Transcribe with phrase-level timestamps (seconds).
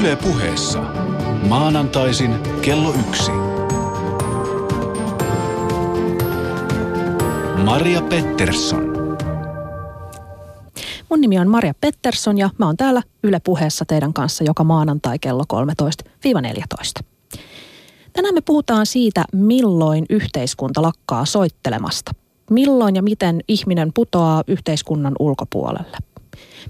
[0.00, 0.80] Yle puheessa.
[1.48, 3.30] Maanantaisin kello yksi.
[7.64, 8.82] Maria Pettersson.
[11.10, 15.18] Mun nimi on Maria Pettersson ja mä oon täällä Yle puheessa teidän kanssa joka maanantai
[15.18, 15.44] kello
[17.00, 17.04] 13-14.
[18.12, 22.12] Tänään me puhutaan siitä, milloin yhteiskunta lakkaa soittelemasta.
[22.50, 26.09] Milloin ja miten ihminen putoaa yhteiskunnan ulkopuolelle.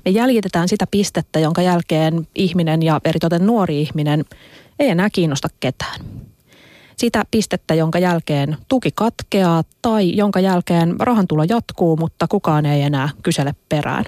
[0.04, 4.24] Me jäljitetään sitä pistettä, jonka jälkeen ihminen ja eritoten nuori ihminen
[4.78, 6.00] ei enää kiinnosta ketään.
[6.96, 13.08] Sitä pistettä, jonka jälkeen tuki katkeaa tai jonka jälkeen rahantulo jatkuu, mutta kukaan ei enää
[13.22, 14.04] kysele perään.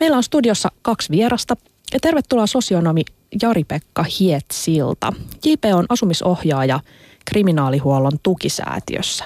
[0.00, 1.56] Meillä on studiossa kaksi vierasta.
[1.92, 3.02] Ja tervetuloa sosionomi
[3.42, 5.12] Jari-Pekka Hietsilta.
[5.44, 6.80] JP on asumisohjaaja
[7.24, 9.24] kriminaalihuollon tukisäätiössä.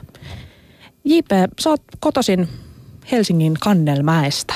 [1.05, 1.30] JP,
[1.61, 2.49] sä oot kotoisin
[3.13, 4.55] Helsingin Kannelmäestä.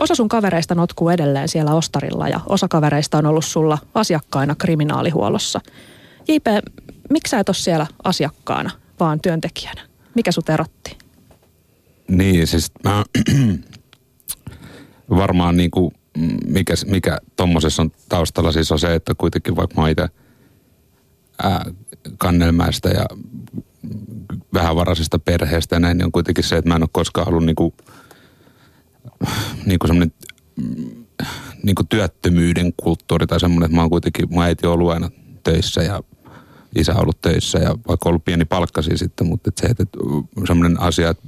[0.00, 5.60] Osa sun kavereista notkuu edelleen siellä Ostarilla ja osa kavereista on ollut sulla asiakkaina kriminaalihuollossa.
[6.28, 6.46] JP,
[7.10, 9.80] miksi sä et ole siellä asiakkaana, vaan työntekijänä?
[10.14, 10.98] Mikä sut erotti?
[12.08, 13.04] Niin, siis mä
[15.10, 15.94] varmaan niin kuin,
[16.46, 20.08] mikä, mikä tuommoisessa on taustalla siis on se, että kuitenkin vaikka mä itse
[22.18, 23.06] kannelmäistä ja
[24.54, 27.56] vähävaraisesta perheestä ja näin, niin on kuitenkin se, että mä en ole koskaan ollut niin
[27.56, 27.74] kuin,
[29.66, 30.12] niin kuin semmoinen
[31.62, 35.10] niin kuin työttömyyden kulttuuri tai semmoinen, että mä oon kuitenkin, mä äiti ollut aina
[35.42, 36.02] töissä ja
[36.76, 39.98] isä on ollut töissä ja vaikka ollut pieni palkkasi sitten, mutta että se, että
[40.46, 41.22] semmoinen asia, että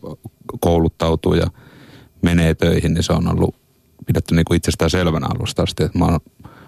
[0.61, 1.47] kouluttautuu ja
[2.23, 3.55] menee töihin, niin se on ollut
[4.07, 5.85] pidetty niin kuin itsestään selvänä alusta asti.
[5.85, 6.21] Että mä oon,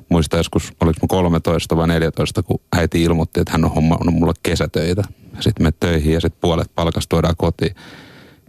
[0.08, 4.32] muistan joskus, oliko mä 13 vai 14, kun äiti ilmoitti, että hän on hommannut mulle
[4.42, 5.02] kesätöitä.
[5.40, 7.74] Sitten me töihin ja sitten puolet palkasta tuodaan kotiin.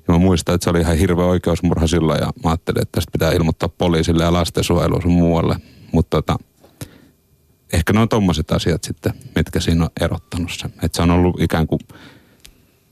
[0.09, 3.11] Ja mä muistan, että se oli ihan hirveä oikeusmurha silloin ja mä ajattelin, että tästä
[3.11, 5.55] pitää ilmoittaa poliisille ja lastensuojeluun sun muualle.
[5.91, 6.37] Mutta tota,
[7.73, 10.73] ehkä ne on tommoset asiat sitten, mitkä siinä on erottanut sen.
[10.83, 11.79] Että se on ollut ikään kuin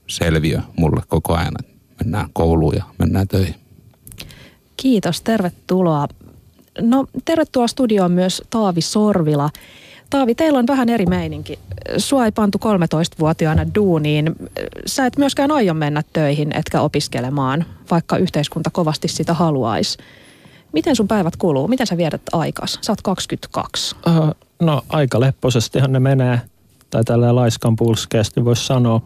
[0.06, 1.72] selviö mulle koko ajan, että
[2.04, 3.54] mennään kouluun ja mennään töihin.
[4.76, 6.08] Kiitos, tervetuloa.
[6.80, 9.50] No tervetuloa studioon myös Taavi Sorvila.
[10.10, 11.58] Taavi, teillä on vähän eri meininki.
[11.98, 14.34] Sua ei pantu 13-vuotiaana duuniin.
[14.86, 19.98] Sä et myöskään aio mennä töihin, etkä opiskelemaan, vaikka yhteiskunta kovasti sitä haluaisi.
[20.72, 21.68] Miten sun päivät kuluu?
[21.68, 22.78] Miten sä viedät aikas?
[22.82, 23.96] Sä oot 22.
[24.06, 26.40] Uh, no aika lepposestihan ne menee.
[26.90, 29.00] Tai tällä laiskan pulskeasti voisi sanoa.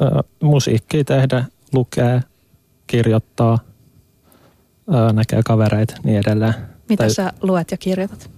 [0.00, 2.20] Uh, musiikkia tehdä, lukee,
[2.86, 3.58] kirjoittaa–
[5.12, 6.54] näkee kavereita niin edelleen.
[6.88, 8.30] Mitä tai, sä luet ja kirjoitat?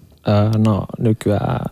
[0.59, 1.67] No nykyään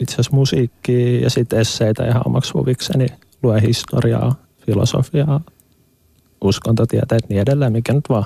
[0.00, 3.06] itse asiassa musiikkia ja sitten esseitä ihan omaksi huvikseni.
[3.42, 4.34] Lue historiaa,
[4.66, 5.40] filosofiaa,
[6.44, 8.24] uskontotieteet niin edelleen, mikä nyt vaan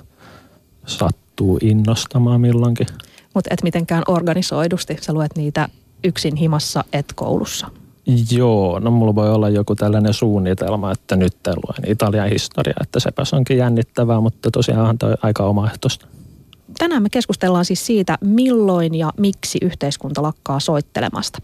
[0.87, 2.87] sattuu innostamaan milloinkin.
[3.35, 5.69] Mutta et mitenkään organisoidusti, sä luet niitä
[6.05, 7.67] yksin himassa et koulussa?
[8.31, 13.35] Joo, no mulla voi olla joku tällainen suunnitelma, että nyt luen Italian historia, että sepäs
[13.35, 16.07] onkin jännittävää, mutta tosiaan toi aika omaehtoista.
[16.79, 21.39] Tänään me keskustellaan siis siitä, milloin ja miksi yhteiskunta lakkaa soittelemasta.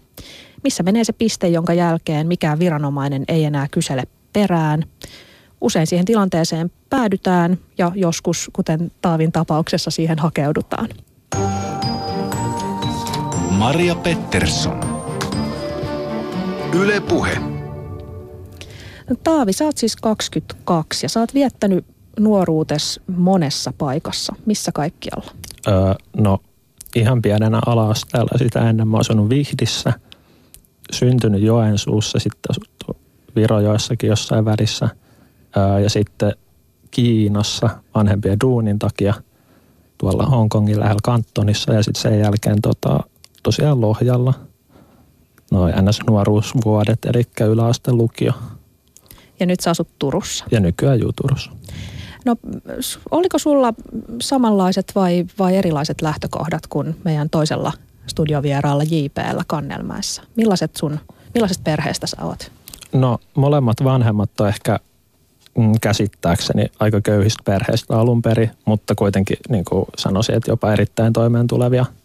[0.65, 4.84] Missä menee se piste, jonka jälkeen mikään viranomainen ei enää kysele perään.
[5.61, 10.89] Usein siihen tilanteeseen päädytään ja joskus, kuten Taavin tapauksessa, siihen hakeudutaan.
[13.50, 14.81] Maria Pettersson.
[16.72, 17.39] Yle Puhe.
[19.25, 21.84] Taavi, sä oot siis 22 ja sä oot viettänyt
[22.18, 24.34] nuoruutes monessa paikassa.
[24.46, 25.32] Missä kaikkialla?
[25.68, 26.38] Öö, no
[26.96, 29.92] ihan pienenä ala-asteella sitä ennen mä oon asunut Vihdissä.
[30.92, 32.96] Syntynyt Joensuussa, sitten asuttu
[33.36, 34.88] Virojoissakin jossain värissä.
[35.56, 36.32] Öö, ja sitten
[36.90, 39.14] Kiinassa vanhempien duunin takia
[39.98, 43.00] tuolla Hongkongin lähellä kantonissa ja sitten sen jälkeen tota,
[43.42, 44.34] tosiaan Lohjalla–
[45.50, 48.32] noin NS-nuoruusvuodet, eli yläaste lukio.
[49.40, 50.44] Ja nyt sä asut Turussa.
[50.50, 51.50] Ja nykyään juu Turussa.
[52.28, 52.37] No
[53.11, 53.75] oliko sulla
[54.21, 57.72] samanlaiset vai, vai erilaiset lähtökohdat kuin meidän toisella
[58.07, 60.22] studiovieraalla JPllä Kannelmäessä?
[60.36, 60.98] Millaiset sun,
[61.34, 62.53] millaisesta perheestä sä oot?
[62.92, 64.78] No molemmat vanhemmat on ehkä
[65.59, 71.13] mm, käsittääkseni aika köyhistä perheistä alun perin, mutta kuitenkin niin kuin sanoisin, että jopa erittäin
[71.13, 71.86] toimeen tulevia–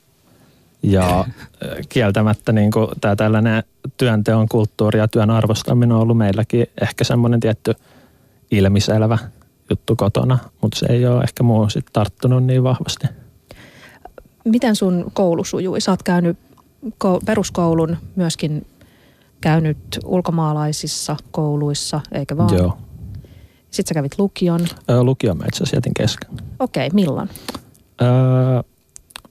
[0.84, 1.26] ja
[1.90, 3.64] kieltämättä niin kuin tämä tällainen
[3.98, 7.74] työnteon kulttuuri ja työn arvostaminen on ollut meilläkin ehkä semmoinen tietty
[8.52, 9.18] ilmiselvä
[9.70, 13.08] juttu kotona, mutta se ei ole ehkä muu sit tarttunut niin vahvasti.
[14.46, 15.82] Miten sun koulu sujui?
[15.82, 16.38] Sä oot käynyt
[17.26, 18.68] peruskoulun myöskin
[19.42, 22.58] käynyt ulkomaalaisissa kouluissa, eikä vaan?
[22.58, 22.78] Joo.
[23.72, 24.68] Sitten sä kävit lukion.
[25.02, 26.30] lukion mä itse asiassa jätin kesken.
[26.60, 27.30] Okei, okay, milloin?
[28.02, 28.08] Öö,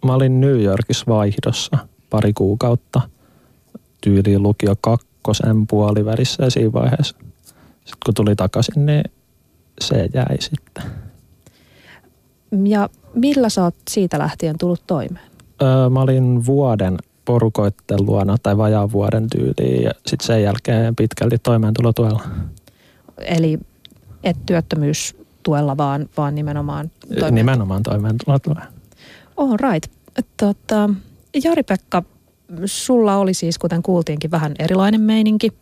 [0.05, 1.79] mä olin New Yorkissa vaihdossa
[2.11, 3.01] pari kuukautta
[4.01, 7.17] tyyliin lukio kakkosen puolivälissä ja siinä vaiheessa.
[7.75, 9.05] Sitten kun tuli takaisin, niin
[9.81, 10.85] se jäi sitten.
[12.65, 15.25] Ja millä sä oot siitä lähtien tullut toimeen?
[15.63, 21.39] Öö, mä olin vuoden porukoitten luona tai vajaan vuoden tyyliin ja sitten sen jälkeen pitkälti
[21.39, 22.23] toimeentulotuella.
[23.19, 23.59] Eli
[24.25, 27.35] et työttömyystuella, vaan, vaan nimenomaan toimeentulotuella.
[27.35, 28.63] Nimenomaan toimeentulotuella.
[29.37, 29.93] All right.
[30.37, 30.91] Tota,
[31.45, 32.03] Jari-Pekka,
[32.65, 35.53] sulla oli siis, kuten kuultiinkin, vähän erilainen meininki.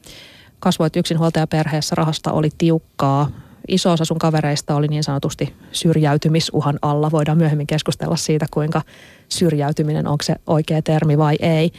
[0.60, 3.30] Kasvoit yksinhuoltajaperheessä, rahasta oli tiukkaa.
[3.68, 7.10] Iso osa sun kavereista oli niin sanotusti syrjäytymisuhan alla.
[7.10, 8.82] Voidaan myöhemmin keskustella siitä, kuinka
[9.28, 11.70] syrjäytyminen, onko se oikea termi vai ei.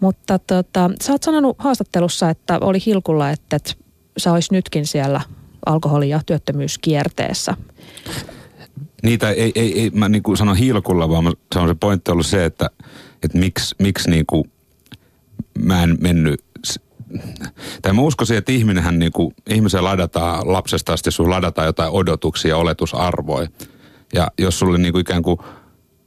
[0.00, 3.72] Mutta tota, sä oot sanonut haastattelussa, että oli hilkulla, että, että
[4.18, 5.20] sä olis nytkin siellä
[5.66, 7.54] alkoholi- ja työttömyyskierteessä.
[9.02, 12.26] Niitä ei, ei, ei mä niin kuin sanon hilkulla, vaan mä sanon se pointti ollut
[12.26, 12.70] se, että,
[13.22, 14.50] että miksi, miksi niin kuin
[15.58, 16.44] mä en mennyt
[17.82, 22.48] tai mä uskoisin, että ihminenhän niin kuin, ihmisen ladataan lapsesta asti, sun ladataan jotain odotuksia
[22.48, 23.48] ja oletusarvoja.
[24.14, 25.38] Ja jos sulle niin kuin ikään kuin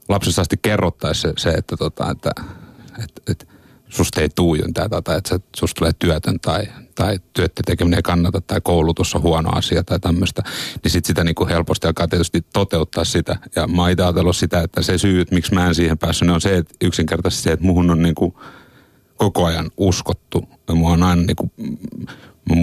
[0.09, 2.31] lapsesta asti kerrottaisi se, se että, tota, että,
[3.03, 3.45] että, että
[3.91, 4.57] susta ei tuu
[5.03, 9.49] tai, että susta tulee työtön tai, tai työtte tekeminen ei kannata tai koulutus on huono
[9.49, 10.43] asia tai tämmöistä,
[10.83, 13.37] niin sit sitä niin kuin helposti alkaa tietysti toteuttaa sitä.
[13.55, 16.41] Ja mä oon sitä, että se syy, että miksi mä en siihen päässyt, niin on
[16.41, 18.33] se, että yksinkertaisesti se, että muhun on niin kuin
[19.21, 20.49] koko ajan uskottu.
[20.67, 21.51] Ja mua on aina niin kuin,
[22.49, 22.55] mä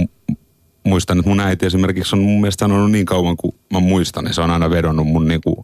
[0.84, 4.34] muistan, että mun äiti esimerkiksi on mun mielestä sanonut niin kauan kuin mä muistan, niin
[4.34, 5.56] se on aina vedonnut mun niin kuin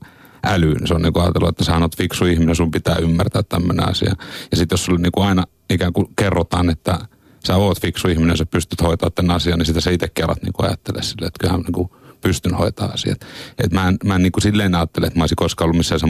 [0.44, 0.86] älyyn.
[0.86, 4.14] Se on niin ajatellut, että sä oot fiksu ihminen, sun pitää ymmärtää tämmöinen asia.
[4.50, 6.98] Ja sitten jos sulle niin kuin aina ikään kuin kerrotaan, että
[7.46, 10.52] sä oot fiksu ihminen, sä pystyt hoitaa tämän asian, niin sitä sä itsekin alat niin
[10.52, 11.90] kuin ajattele sille, että kyllähän niin kuin
[12.20, 13.20] pystyn hoitaa asiat.
[13.58, 16.00] Et mä en, mä en niin kuin silleen ajattele, että mä olisin koskaan ollut missään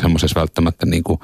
[0.00, 1.20] semmoisessa välttämättä niin kuin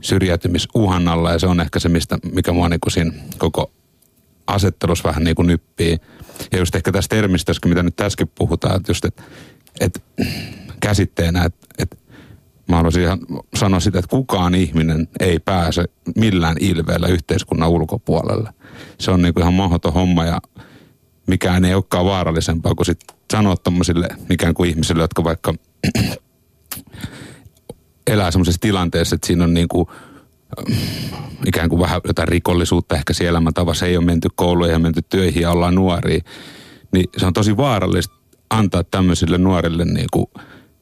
[0.00, 3.72] syrjäytymisuhan alla ja se on ehkä se, mistä, mikä mua niin kuin siinä koko
[4.46, 5.98] asettelussa vähän niin kuin nyppii.
[6.52, 9.22] Ja just ehkä tästä termistöstä, mitä nyt äsken puhutaan, että just, että,
[9.80, 10.00] että
[10.80, 11.96] käsitteenä, että, että
[12.68, 13.18] mä haluaisin ihan
[13.56, 15.84] sanoa sitä, että kukaan ihminen ei pääse
[16.16, 18.50] millään ilveellä yhteiskunnan ulkopuolelle.
[18.98, 20.40] Se on niin kuin ihan mahdoton homma ja
[21.26, 23.00] mikään ei olekaan vaarallisempaa kuin sit
[23.32, 25.54] sanoa tommosille ikään kuin ihmisille, jotka vaikka
[28.08, 29.86] elää semmoisessa tilanteessa, että siinä on niin kuin,
[31.46, 35.02] ikään kuin vähän jotain rikollisuutta ehkä siellä elämäntavassa, ei ole menty kouluun, ei ole menty
[35.02, 36.20] töihin ja ollaan nuoria.
[36.92, 38.14] Niin se on tosi vaarallista
[38.50, 40.26] antaa tämmöisille nuorille niin kuin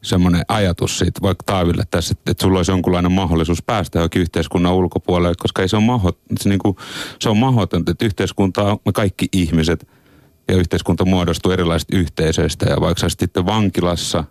[0.02, 4.74] semmoinen ajatus siitä, vaikka Taaville tässä, että, että sulla olisi jonkunlainen mahdollisuus päästä johonkin yhteiskunnan
[4.74, 6.76] ulkopuolelle, koska ei se, on mahot, se, niin kuin,
[7.20, 9.88] se on mahdotonta, että yhteiskunta on me kaikki ihmiset
[10.48, 14.24] ja yhteiskunta muodostuu erilaisista yhteisöistä ja vaikka sä sitten vankilassa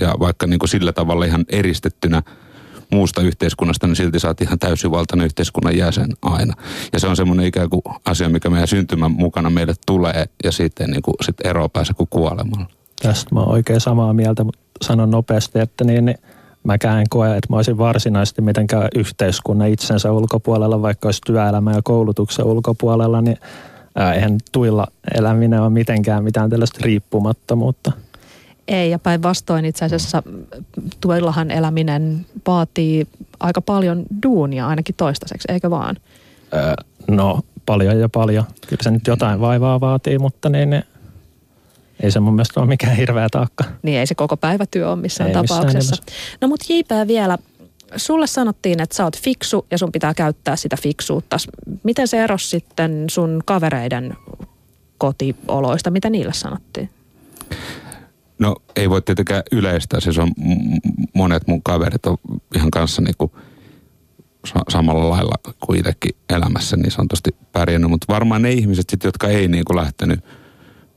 [0.00, 2.22] ja vaikka niin kuin sillä tavalla ihan eristettynä
[2.90, 6.54] muusta yhteiskunnasta, niin silti oot ihan täysivaltainen yhteiskunnan jäsen aina.
[6.92, 10.90] Ja se on semmoinen ikään kuin asia, mikä meidän syntymän mukana meille tulee ja sitten
[10.90, 12.66] niin sit eroa pääse kuin kuolemalla.
[13.02, 16.18] Tästä mä oon oikein samaa mieltä, mutta sanon nopeasti, että niin, niin
[16.64, 21.80] mäkään en koe, että mä olisin varsinaisesti mitenkään yhteiskunnan itsensä ulkopuolella, vaikka olisi työelämä ja
[21.84, 23.36] koulutuksen ulkopuolella, niin
[24.14, 27.92] eihän tuilla eläminen ole mitenkään mitään tällaista riippumattomuutta.
[28.68, 30.22] Ei, ja päinvastoin itse asiassa
[31.00, 33.06] tuillahan eläminen vaatii
[33.40, 35.96] aika paljon duunia ainakin toistaiseksi, eikö vaan?
[36.54, 36.74] Öö,
[37.08, 38.44] no, paljon ja paljon.
[38.68, 40.82] Kyllä se nyt jotain vaivaa vaatii, mutta niin,
[42.02, 43.64] ei se mun mielestä ole mikään hirveä taakka.
[43.82, 45.96] Niin ei se koko päivätyö ole missään ei tapauksessa.
[45.96, 47.38] Missään no mutta JP vielä,
[47.96, 51.36] sulle sanottiin, että sä oot fiksu ja sun pitää käyttää sitä fiksuutta.
[51.82, 54.16] Miten se erosi sitten sun kavereiden
[54.98, 55.90] kotioloista?
[55.90, 56.90] Mitä niille sanottiin?
[58.38, 60.30] No ei voi tietenkään yleistää, siis on
[61.14, 62.16] monet mun kaverit on
[62.54, 63.36] ihan kanssa niinku
[64.68, 69.48] samalla lailla kuin itsekin elämässä niin sanotusti pärjännyt, mutta varmaan ne ihmiset sitten, jotka ei
[69.48, 70.20] niinku lähtenyt–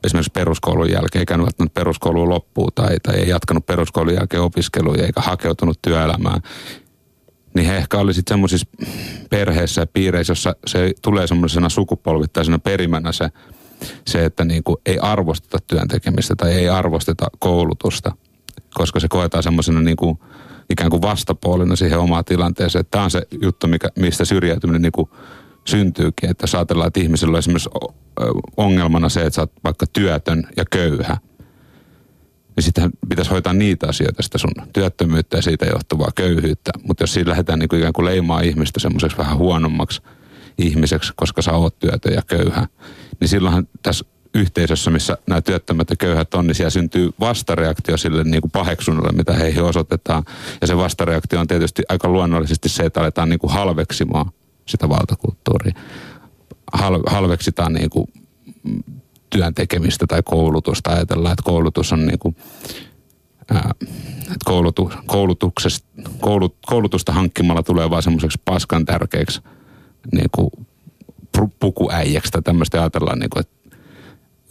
[0.04, 5.20] esimerkiksi peruskoulun jälkeen, eikä välttämättä peruskouluun loppuun tai, tai ei jatkanut peruskoulun jälkeen opiskeluja eikä
[5.20, 6.40] hakeutunut työelämään,
[7.54, 8.66] niin he ehkä oli sitten semmoisissa
[9.30, 13.30] perheissä ja piireissä, jossa se tulee semmoisena sukupolvittaisena perimänä se,
[14.06, 18.12] se että niin kuin ei arvosteta työn tekemistä tai ei arvosteta koulutusta,
[18.74, 20.18] koska se koetaan semmoisena niin kuin
[20.70, 22.84] ikään kuin vastapuolena siihen omaan tilanteeseen.
[22.90, 25.10] Tämä on se juttu, mikä, mistä syrjäytyminen niin kuin
[25.64, 26.30] syntyykin.
[26.30, 27.70] Että jos ajatellaan, että ihmisellä on esimerkiksi
[28.56, 31.16] ongelmana se, että sä oot vaikka työtön ja köyhä,
[32.56, 36.70] niin sitten pitäisi hoitaa niitä asioita, sitä sun työttömyyttä ja siitä johtuvaa köyhyyttä.
[36.82, 40.02] Mutta jos siinä lähdetään niin kuin ikään kuin leimaa ihmistä semmoiseksi vähän huonommaksi
[40.66, 42.68] ihmiseksi, koska sä oot työtön ja köyhä,
[43.20, 48.24] niin silloinhan tässä yhteisössä, missä nämä työttömät ja köyhät on, niin siellä syntyy vastareaktio sille
[48.24, 50.24] niin kuin paheksunnalle, mitä heihin osoitetaan.
[50.60, 54.30] Ja se vastareaktio on tietysti aika luonnollisesti se, että aletaan niin kuin halveksimaan
[54.68, 55.74] sitä valtakulttuuria.
[56.72, 58.06] Hal, halveksitaan niin kuin
[59.30, 60.90] työn tekemistä tai koulutusta.
[60.90, 62.36] Ajatellaan, että koulutus on niin kuin,
[63.50, 63.70] ää,
[64.20, 65.88] että koulutu, koulutuksesta,
[66.20, 69.40] koulut, koulutusta hankkimalla tulee vaan semmoiseksi paskan tärkeäksi
[70.12, 70.50] niin kuin
[71.60, 73.76] pukuäijäksi tai tämmöistä ajatellaan, niin kuin, että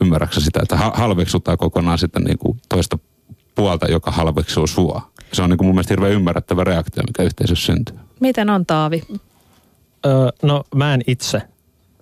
[0.02, 2.98] ymmärräksä sitä, että halveksutaan kokonaan sitä niin kuin toista
[3.56, 5.12] puolta, joka halveksuu sua.
[5.34, 8.00] Se on niin kuin mun mielestä hirveän ymmärrettävä reaktio, mikä yhteisössä syntyy.
[8.20, 9.04] Miten on Taavi?
[10.06, 10.14] Öö,
[10.44, 11.42] no mä en itse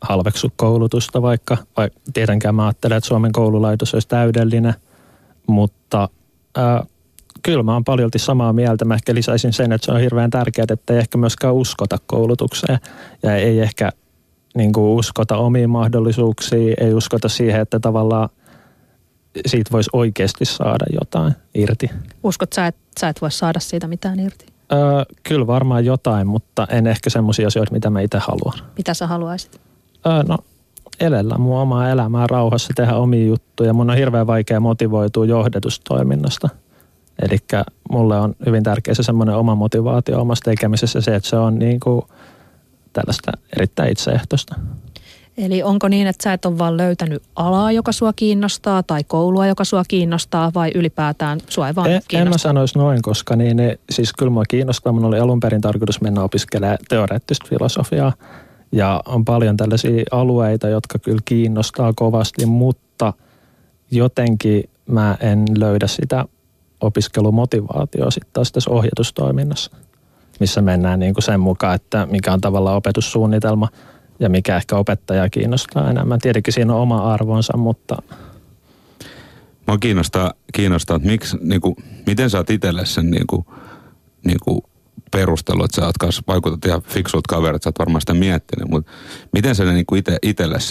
[0.02, 4.74] halveksu koulutusta, vaikka, vaikka tietenkään mä ajattelen, että Suomen koululaitos olisi täydellinen,
[5.48, 6.10] mutta
[6.58, 6.64] öö,
[7.48, 8.86] kyllä mä oon paljolti samaa mieltä.
[8.86, 12.80] Mä ehkä lisäisin sen, että se on hirveän tärkeää, että ei ehkä myöskään uskota koulutukseen
[13.24, 13.90] ja ei ehkä
[14.56, 18.30] niin kuin uskota omiin mahdollisuuksiin, ei uskota siihen, että tavallaan
[19.46, 21.90] siitä voisi oikeasti saada jotain irti.
[22.24, 24.46] Uskot sä, että sä et voi saada siitä mitään irti?
[24.72, 24.80] Öö,
[25.24, 28.60] kyllä varmaan jotain, mutta en ehkä semmoisia asioita, mitä mä itse haluan.
[28.78, 29.62] Mitä sä haluaisit?
[30.06, 30.38] Öö, no
[31.00, 33.74] elellä mun omaa elämää rauhassa, tehdä omia juttuja.
[33.74, 36.50] Mun on hirveän vaikea motivoitua johdetustoiminnasta.
[37.22, 37.38] Eli
[37.92, 41.80] mulle on hyvin tärkeä se semmoinen oma motivaatio omassa tekemisessä, se, että se on niin
[41.80, 42.02] kuin
[42.94, 44.56] tällaista erittäin itseehtoista.
[45.38, 49.48] Eli onko niin, että sä et ole vaan löytänyt alaa, joka sua kiinnostaa, tai koulua,
[49.48, 52.22] joka sua kiinnostaa, vai ylipäätään sua ei vaan en, kiinnostaa?
[52.22, 54.94] En mä sanoisi noin, koska niin, niin, siis kyllä mua kiinnostaa.
[54.94, 58.14] Mun oli alun perin tarkoitus mennä opiskelemaan teoreettista filosofiaa,
[58.72, 63.14] ja on paljon tällaisia alueita, jotka kyllä kiinnostaa kovasti, mutta
[63.92, 66.26] jotenkin mä en löydä sitä
[66.82, 69.72] opiskelumotivaatioa sitten taas tässä ohjatustoiminnassa,
[70.40, 73.70] missä mennään niin kuin sen mukaan, että mikä on tavallaan opetussuunnitelma
[74.20, 76.20] ja mikä ehkä opettaja kiinnostaa enemmän.
[76.20, 78.02] Tietenkin siinä on oma arvonsa, mutta...
[79.68, 83.46] Mua kiinnostaa, kiinnostaa että miksi, niin kuin, miten oot itselle sen niin kuin,
[84.26, 84.62] niin kuin
[85.12, 88.92] perustelu, että sä oot kanssa, vaikutat ihan fiksut kaverit, sä oot varmaan sitä miettinyt, mutta
[89.34, 90.18] miten sä niin kuin ite,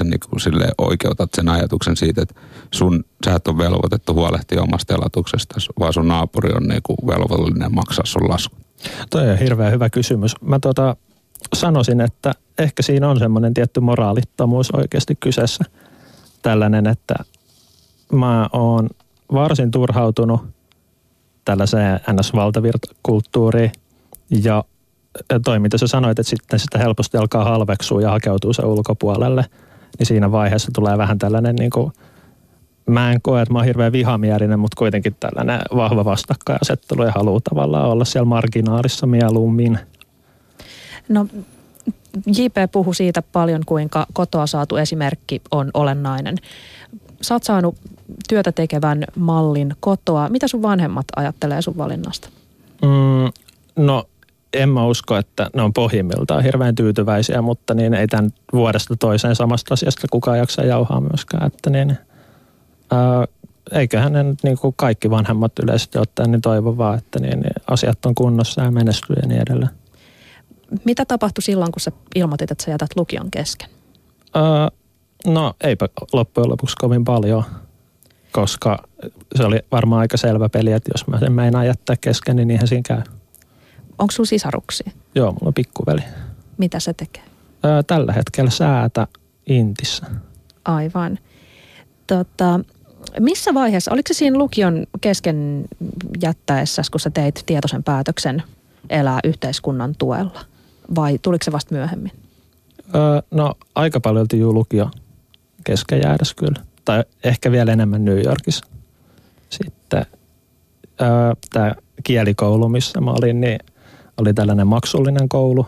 [0.05, 2.35] niin kuin sille oikeutat sen ajatuksen siitä, että
[2.75, 7.75] sun, sä et ole velvoitettu huolehtia omasta elatuksesta, vaan sun naapuri on niin kuin velvollinen
[7.75, 8.57] maksaa sun lasku?
[9.11, 10.33] Toi on hirveän hyvä kysymys.
[10.41, 10.97] Mä tota,
[11.55, 15.65] sanoisin, että ehkä siinä on semmoinen tietty moraalittomuus oikeasti kyseessä.
[16.43, 17.15] Tällainen, että
[18.13, 18.89] mä oon
[19.33, 20.41] varsin turhautunut
[21.45, 23.73] tällaiseen NS-valtavirtakulttuuriin–
[24.31, 24.65] ja
[25.45, 29.45] toi, mitä sä sanoit, että sitten sitä helposti alkaa halveksua ja hakeutuu se ulkopuolelle,
[29.99, 31.93] niin siinä vaiheessa tulee vähän tällainen niin kuin,
[32.87, 37.41] mä en koe, että mä oon hirveän vihamielinen, mutta kuitenkin tällainen vahva vastakkainasettelu ja haluaa
[37.51, 39.79] tavallaan olla siellä marginaalissa mieluummin.
[41.09, 41.27] No
[42.27, 46.37] JP puhui siitä paljon, kuinka kotoa saatu esimerkki on olennainen.
[47.23, 47.77] Sä oot saanut
[48.29, 50.29] työtä tekevän mallin kotoa.
[50.29, 52.29] Mitä sun vanhemmat ajattelee sun valinnasta?
[52.83, 53.33] Mm,
[53.85, 54.05] no
[54.57, 59.37] en mä usko, että ne on pohjimmiltaan hirveän tyytyväisiä, mutta niin ei tämän vuodesta toiseen
[59.37, 61.47] samasta asiasta kukaan jaksa jauhaa myöskään.
[61.47, 61.99] Että niin,
[62.91, 63.27] ää,
[63.73, 68.07] eiköhän ne niin kuin kaikki vanhemmat yleisesti ottaen niin toivo vaan, että niin, niin asiat
[68.07, 69.71] on kunnossa ja menestyy ja niin edelleen.
[70.85, 73.69] Mitä tapahtui silloin, kun sä ilmoitit, että sä jätät lukion kesken?
[74.35, 74.69] Ää,
[75.27, 77.45] no eipä loppujen lopuksi kovin paljon,
[78.33, 78.79] koska
[79.35, 82.69] se oli varmaan aika selvä peli, että jos mä sen meinaan jättää kesken, niin niinhän
[82.69, 83.03] siinä käy.
[83.99, 84.91] Onko sulla sisaruksia?
[85.15, 86.01] Joo, mulla on pikkuveli.
[86.59, 87.23] Mitä se tekee?
[87.65, 89.07] Öö, tällä hetkellä säätä
[89.47, 90.07] Intissä.
[90.65, 91.19] Aivan.
[92.07, 92.61] Tota,
[93.21, 95.65] missä vaiheessa, oliko se siinä lukion kesken
[96.23, 98.43] jättäessä, kun sä teit tietoisen päätöksen
[98.91, 100.41] elää yhteiskunnan tuella?
[100.95, 102.13] Vai tuliko se vasta myöhemmin?
[102.95, 104.91] Öö, no aika paljon juu lukio
[105.65, 106.63] kesken jäädäs kyllä.
[106.85, 108.67] Tai ehkä vielä enemmän New Yorkissa.
[109.51, 110.07] Sitten
[111.01, 111.75] öö, tämä
[112.05, 113.59] kielikoulu, missä mä olin, niin–
[114.21, 115.67] oli tällainen maksullinen koulu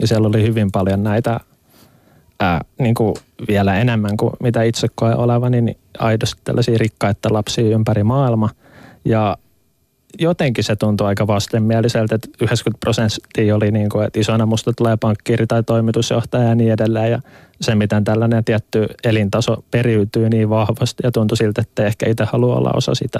[0.00, 1.40] ja siellä oli hyvin paljon näitä
[2.40, 3.14] ää, niin kuin
[3.48, 8.50] vielä enemmän kuin mitä itse koen olevani, niin aidosti tällaisia rikkaita lapsia ympäri maailma.
[9.04, 9.36] Ja
[10.18, 14.96] jotenkin se tuntui aika vastenmieliseltä, että 90 prosenttia oli niin kuin, että isona musta tulee
[14.96, 17.10] pankkiiri tai toimitusjohtaja ja niin edelleen.
[17.10, 17.20] Ja
[17.60, 22.58] se, miten tällainen tietty elintaso periytyy niin vahvasti ja tuntui siltä, että ehkä itse haluaa
[22.58, 23.18] olla osa sitä.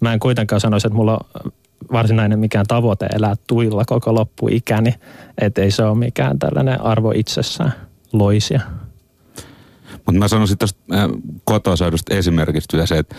[0.00, 1.12] Mä en kuitenkaan sanoisi, että mulla
[1.44, 1.52] on
[1.92, 4.94] varsinainen mikään tavoite elää tuilla koko loppuikäni,
[5.38, 7.72] että ei se ole mikään tällainen arvo itsessään
[8.12, 8.60] loisia.
[9.92, 11.08] Mutta mä sanoisin tuosta äh,
[11.44, 13.16] kotosaudusta esimerkistä se, että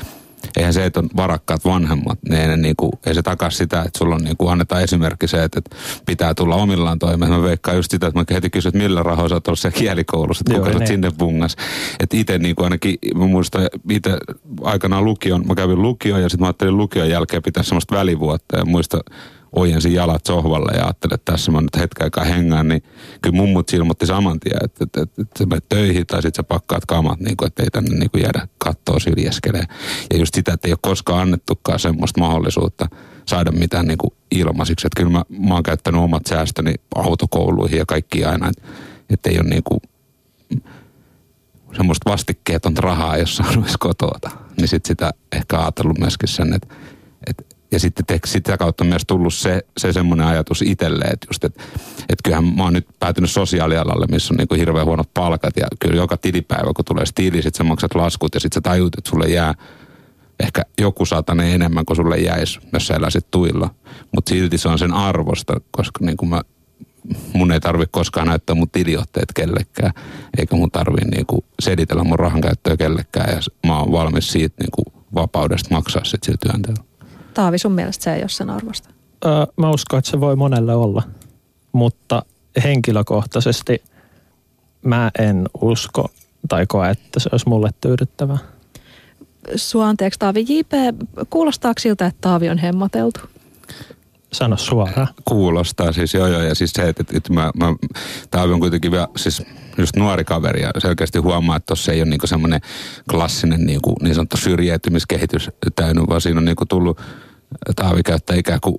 [0.58, 3.98] eihän se, että on varakkaat vanhemmat, niin ei, ne niinku, ei se takaa sitä, että
[3.98, 7.32] sulla on niinku, annetaan esimerkki se, että, että pitää tulla omillaan toimeen.
[7.32, 9.80] Mä veikkaan just sitä, että mä heti kysyn, että millä rahoilla sä oot ollut siellä
[9.80, 10.88] kielikoulussa, että kuka sä niin.
[10.88, 11.56] sinne bungas.
[12.00, 14.18] Että itse niinku ainakin, mä muistan itse
[14.62, 18.66] aikanaan lukion, mä kävin lukion ja sitten mä ajattelin lukion jälkeen pitää semmoista välivuotta ja
[18.66, 19.00] muista
[19.56, 22.84] ojensin jalat sohvalle ja ajattelin, että tässä mä nyt hetken aikaa hengaan, niin
[23.22, 26.44] kyllä mummut ilmoitti saman tien, että, että, että, että sä menet töihin tai sitten sä
[26.44, 29.64] pakkaat kamat, niin kuin, että ei tänne niin kuin jäädä kattoa syljeskelee.
[30.14, 32.88] Ja just sitä, että ei ole koskaan annettukaan semmoista mahdollisuutta
[33.26, 34.88] saada mitään niin kuin ilmaisiksi.
[34.88, 38.62] Että kyllä mä, mä oon käyttänyt omat säästöni autokouluihin ja kaikki aina, että,
[39.10, 39.82] että ei ole niin kuin
[41.76, 44.20] semmoista vastikkeetonta rahaa, jos saanut kotoa.
[44.58, 46.76] Niin sitten sitä ehkä ajatellut myöskin sen, että
[47.74, 51.64] ja sitten te, sitä kautta myös tullut se, se semmoinen ajatus itselle, että just, että,
[52.00, 55.68] että kyllähän mä oon nyt päätynyt sosiaalialalle, missä on niin kuin hirveän huonot palkat ja
[55.80, 59.10] kyllä joka tilipäivä, kun tulee tili, sitten sä maksat laskut ja sitten sä tajut, että
[59.10, 59.54] sulle jää
[60.40, 63.70] ehkä joku satanen enemmän kuin sulle jäisi, jos sä eläisit tuilla.
[64.16, 66.42] Mutta silti se on sen arvosta, koska niin kuin mä,
[67.34, 69.92] mun ei tarvi koskaan näyttää mun tiliotteet kellekään,
[70.38, 74.56] eikä mun tarvi niin kuin selitellä mun rahan käyttöä kellekään ja mä oon valmis siitä
[74.60, 76.93] niin kuin vapaudesta maksaa sitten sillä työnteolla.
[77.34, 78.90] Taavi, sun mielestä se ei ole sen arvosta?
[79.26, 81.04] Öö, mä uskon, että se voi monelle olla,
[81.72, 82.26] mutta
[82.64, 83.84] henkilökohtaisesti
[84.82, 86.10] mä en usko
[86.50, 88.38] tai koe, että se olisi mulle tyydyttävää.
[89.56, 90.46] Sua anteeksi Taavi.
[90.50, 90.72] JP,
[91.30, 93.20] kuulostaako siltä, että Taavi on hemmateltu?
[94.34, 95.08] Sano suoraan.
[95.26, 97.76] Kuulostaa siis, joo joo, ja siis se, että, että mä, mä
[98.32, 99.44] Taavi on kuitenkin vielä, siis
[99.78, 102.62] just nuori kaveri ja selkeästi huomaa, että tuossa ei ole niinku semmoinen
[103.10, 107.02] klassinen niinku, niin sanottu syrjäytymiskehitys täynnä, vaan siinä on niinku tullut
[107.76, 108.76] Taavi käyttää ikään kuin,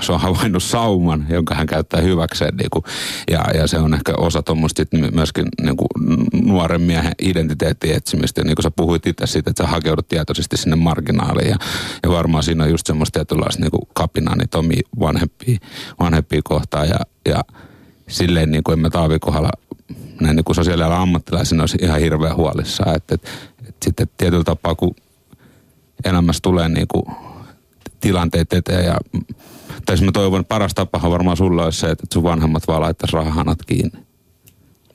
[0.00, 2.56] se on havainnut sauman, jonka hän käyttää hyväkseen.
[2.56, 2.84] Niin kuin,
[3.30, 5.88] ja, ja se on ehkä osa tuommoista myöskin niin kuin
[6.42, 8.40] nuoren miehen identiteetin etsimistä.
[8.40, 11.48] Ja niin kuin sä puhuit itse siitä, että sä hakeudut tietoisesti sinne marginaaliin.
[11.48, 11.56] Ja,
[12.02, 15.58] ja varmaan siinä on just semmoista tietynlaista niin kapinaa niitä omia vanhempia,
[16.00, 16.88] vanhempia kohtaan.
[16.88, 16.98] Ja,
[17.28, 17.44] ja
[18.08, 19.50] silleen niin kuin emme Taavi kohdalla
[20.20, 22.96] näin niin kuin sosiaalialan ammattilaisina olisi ihan hirveän huolissaan.
[22.96, 23.28] Että, että,
[23.60, 24.94] että sitten tietyllä tapaa, kun
[26.04, 27.04] elämässä tulee niin kuin
[28.00, 28.84] tilanteet eteen.
[28.84, 28.96] Ja,
[29.86, 32.80] tai siis mä toivon, että paras tapahan varmaan sulla olisi se, että sun vanhemmat vaan
[32.80, 34.00] laittaisi rahahanat kiinni.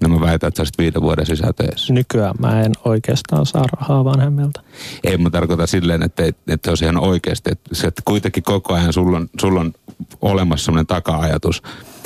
[0.02, 1.94] Ja mä väitän, että sä olisit viiden vuoden sisältöissä.
[1.94, 4.62] Nykyään mä en oikeastaan saa rahaa vanhemmilta.
[5.04, 7.52] Ei, mä tarkoitan silleen, että, että se olisi ihan oikeasti.
[7.52, 9.74] Että, että kuitenkin koko ajan sulla on, sulla on
[10.22, 11.62] olemassa sellainen taka-ajatus,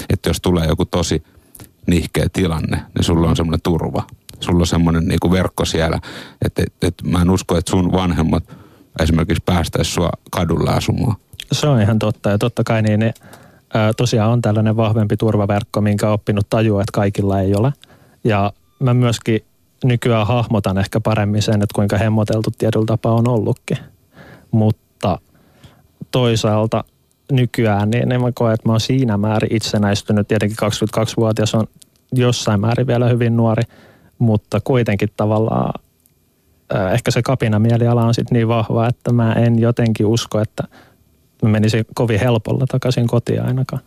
[0.10, 1.24] että jos tulee joku tosi
[1.88, 4.04] nihkeä tilanne, niin sulla on semmoinen turva.
[4.40, 6.00] Sulla on semmoinen niin kuin verkko siellä,
[6.46, 8.44] että, että, että mä en usko, että sun vanhemmat–
[9.04, 11.16] esimerkiksi päästäisi sua kadulla asumaan.
[11.52, 13.14] Se on ihan totta ja totta kai niin ne,
[13.74, 17.74] ää, tosiaan on tällainen vahvempi turvaverkko, minkä on oppinut tajua, että kaikilla ei ole.
[18.24, 19.40] Ja mä myöskin
[19.84, 23.78] nykyään hahmotan ehkä paremmin sen, että kuinka hemmoteltu tietyllä tapaa on ollutkin.
[24.52, 25.20] Mutta
[26.12, 26.84] toisaalta
[27.32, 30.28] nykyään niin en mä koe, että mä oon siinä määrin itsenäistynyt.
[30.28, 30.58] Tietenkin
[30.98, 31.68] 22-vuotias on
[32.12, 33.64] jossain määrin vielä hyvin nuori,
[34.20, 35.74] mutta kuitenkin tavallaan
[36.94, 40.64] ehkä se kapinamieliala on sitten niin vahva, että mä en jotenkin usko, että
[41.44, 43.82] mä menisin kovin helpolla takaisin kotiin ainakaan.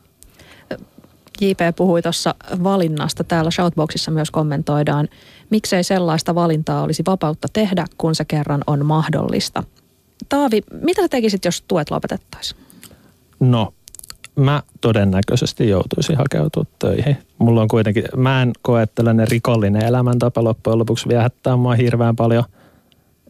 [1.41, 3.25] JP puhui tuossa valinnasta.
[3.25, 5.09] Täällä Shoutboxissa myös kommentoidaan,
[5.51, 9.63] miksei sellaista valintaa olisi vapautta tehdä, kun se kerran on mahdollista.
[10.29, 12.61] Taavi, mitä tekisit, jos tuet lopetettaisiin?
[13.41, 13.75] No,
[14.37, 17.17] mä todennäköisesti joutuisin hakeutua töihin.
[17.39, 22.45] Mulla on kuitenkin, mä en koe, että rikollinen elämäntapa loppujen lopuksi viehättää mua hirveän paljon–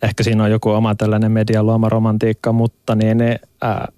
[0.02, 3.92] ehkä siinä on joku oma tällainen median luoma romantiikka, mutta niin ne, ää,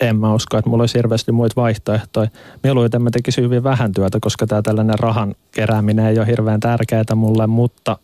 [0.00, 2.28] en mä usko, että mulla olisi hirveästi muita vaihtoehtoja.
[2.62, 7.14] Mieluiten mä tekisin hyvin vähän työtä, koska tämä tällainen rahan kerääminen ei ole hirveän tärkeää
[7.14, 7.98] mulle, mutta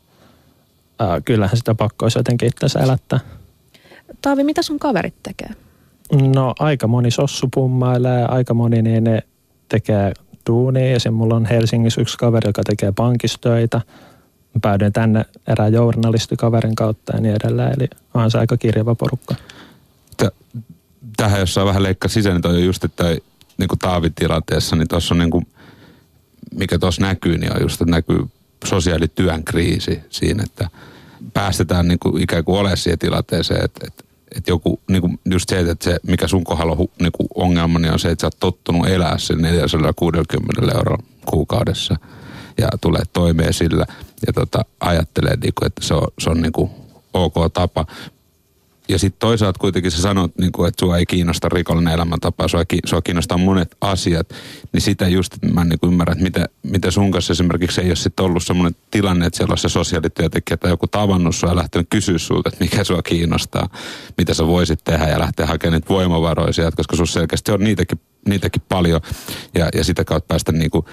[0.98, 3.20] ää, kyllähän sitä pakko olisi jotenkin itse elättää.
[4.22, 5.50] Taavi, mitä sun kaverit tekee?
[6.34, 9.22] No aika moni sossu pummailee, aika moni niin ne
[9.68, 10.12] tekee
[10.48, 10.96] duunia.
[10.96, 11.14] Esim.
[11.14, 13.80] mulla on Helsingissä yksi kaveri, joka tekee pankistöitä–
[14.60, 17.74] päädyin tänne erään journalistikaverin kautta ja niin edelleen.
[17.78, 19.34] Eli on se aika kirjava porukka.
[21.16, 23.04] Tähän jossain vähän leikka sisään, niin toi just, että
[23.58, 25.46] niin kuin Taavin tilanteessa, niin tuossa on niin kuin,
[26.54, 28.26] mikä tuossa näkyy, niin on just, että näkyy
[28.64, 30.70] sosiaalityön kriisi siinä, että
[31.34, 34.04] päästetään niin kuin ikään kuin ole siihen tilanteeseen, että, että,
[34.36, 37.78] että joku, niin kuin just se, että se, mikä sun kohdalla on niin kuin ongelma,
[37.78, 41.96] niin on se, että sä oot tottunut elää sen 460 euroa kuukaudessa
[42.58, 43.86] ja tulee toimeen sillä–
[44.26, 46.70] ja tota, ajattelee, niin kuin, että se on, se on niin kuin
[47.14, 47.86] ok tapa.
[48.88, 52.62] ja sitten toisaalta kuitenkin sä sanot, niin kuin, että sua ei kiinnosta rikollinen elämäntapa, sua,
[52.86, 54.28] sua kiinnostaa monet asiat,
[54.72, 57.96] niin sitä just mä niin kuin ymmärrän, että mitä, mitä sun kanssa esimerkiksi ei ole
[57.96, 61.86] sitten ollut semmoinen tilanne, että siellä on se sosiaalityöntekijä tai joku tavannut sua ja lähtenyt
[61.90, 63.68] kysyä sulta, että mikä sua kiinnostaa,
[64.18, 68.62] mitä sä voisit tehdä ja lähteä hakemaan niitä voimavaroja koska sun selkeästi on niitäkin, niitäkin
[68.68, 69.00] paljon
[69.54, 70.86] ja, ja sitä kautta päästä niin kuin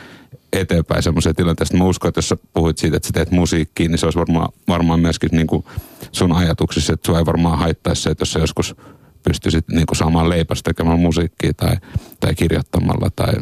[0.60, 1.80] eteenpäin semmoiseen tilanteeseen.
[1.80, 4.50] Mä uskon, että jos sä puhuit siitä, että sä teet musiikkiin, niin se olisi varmaan,
[4.68, 5.66] varmaan myöskin niin kuin
[6.12, 8.76] sun ajatuksissa, että sua ei varmaan haittaisi se, että jos sä joskus
[9.24, 11.76] pystyisit niin kuin saamaan leipästä tekemään musiikkia tai,
[12.20, 13.34] tai kirjoittamalla tai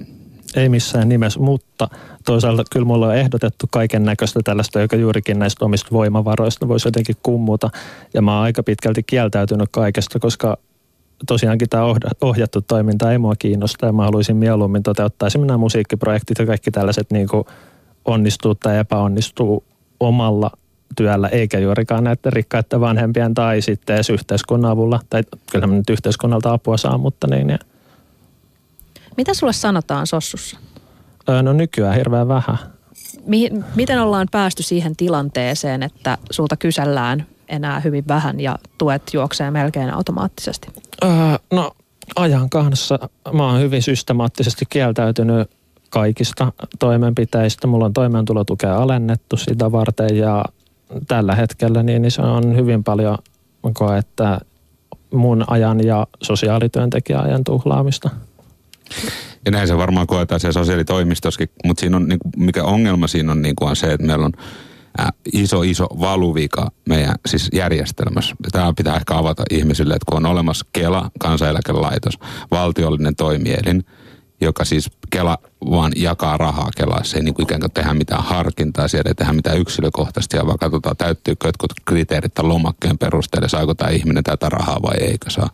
[0.55, 1.89] ei missään nimessä, mutta
[2.25, 7.15] toisaalta kyllä mulla on ehdotettu kaiken näköistä tällaista, joka juurikin näistä omista voimavaroista voisi jotenkin
[7.23, 7.69] kummuta.
[8.13, 10.57] Ja mä oon aika pitkälti kieltäytynyt kaikesta, koska
[11.27, 11.83] tosiaankin tämä
[12.21, 17.11] ohjattu toiminta ei mua kiinnosta ja mä haluaisin mieluummin toteuttaa nämä musiikkiprojektit ja kaikki tällaiset
[17.11, 17.43] niin kuin
[18.05, 19.63] onnistuu tai epäonnistuu
[19.99, 20.51] omalla
[20.95, 24.99] työllä, eikä juurikaan näiden rikkaiden vanhempien tai sitten edes yhteiskunnan avulla.
[25.09, 27.49] Tai kyllä nyt yhteiskunnalta apua saa, mutta niin.
[27.49, 27.57] Ja.
[29.17, 30.57] Mitä sulle sanotaan Sossussa?
[31.43, 32.57] no nykyään hirveän vähän.
[33.25, 39.51] Mihin, miten ollaan päästy siihen tilanteeseen, että sulta kysellään enää hyvin vähän ja tuet juoksee
[39.51, 40.67] melkein automaattisesti?
[41.03, 41.09] Öö,
[41.51, 41.71] no
[42.15, 45.49] ajan kanssa mä oon hyvin systemaattisesti kieltäytynyt
[45.89, 47.67] kaikista toimenpiteistä.
[47.67, 50.45] Mulla on toimeentulotukea alennettu sitä varten ja
[51.07, 53.17] tällä hetkellä niin, niin se on hyvin paljon
[53.73, 54.39] koe, että
[55.13, 58.09] mun ajan ja sosiaalityöntekijäajan tuhlaamista.
[59.45, 63.31] Ja näin se varmaan koetaan siellä sosiaalitoimistossakin, mutta siinä on, niin kuin, mikä ongelma siinä
[63.31, 64.31] on, niin kuin on se, että meillä on
[65.33, 68.35] iso, iso valuvika meidän siis järjestelmässä.
[68.51, 72.19] Tämä pitää ehkä avata ihmisille, että kun on olemassa Kela, kansaneläkelaitos,
[72.51, 73.85] valtiollinen toimielin,
[74.41, 75.37] joka siis Kela
[75.69, 77.17] vaan jakaa rahaa Kelassa.
[77.17, 80.97] Ei niin kuin ikään kuin tehdä mitään harkintaa, siellä ei tehdä mitään yksilökohtaisesti, vaan katsotaan
[80.97, 85.49] täyttyykö jotkut kriteerit tämän lomakkeen perusteella, saako tämä ihminen tätä rahaa vai eikö saa.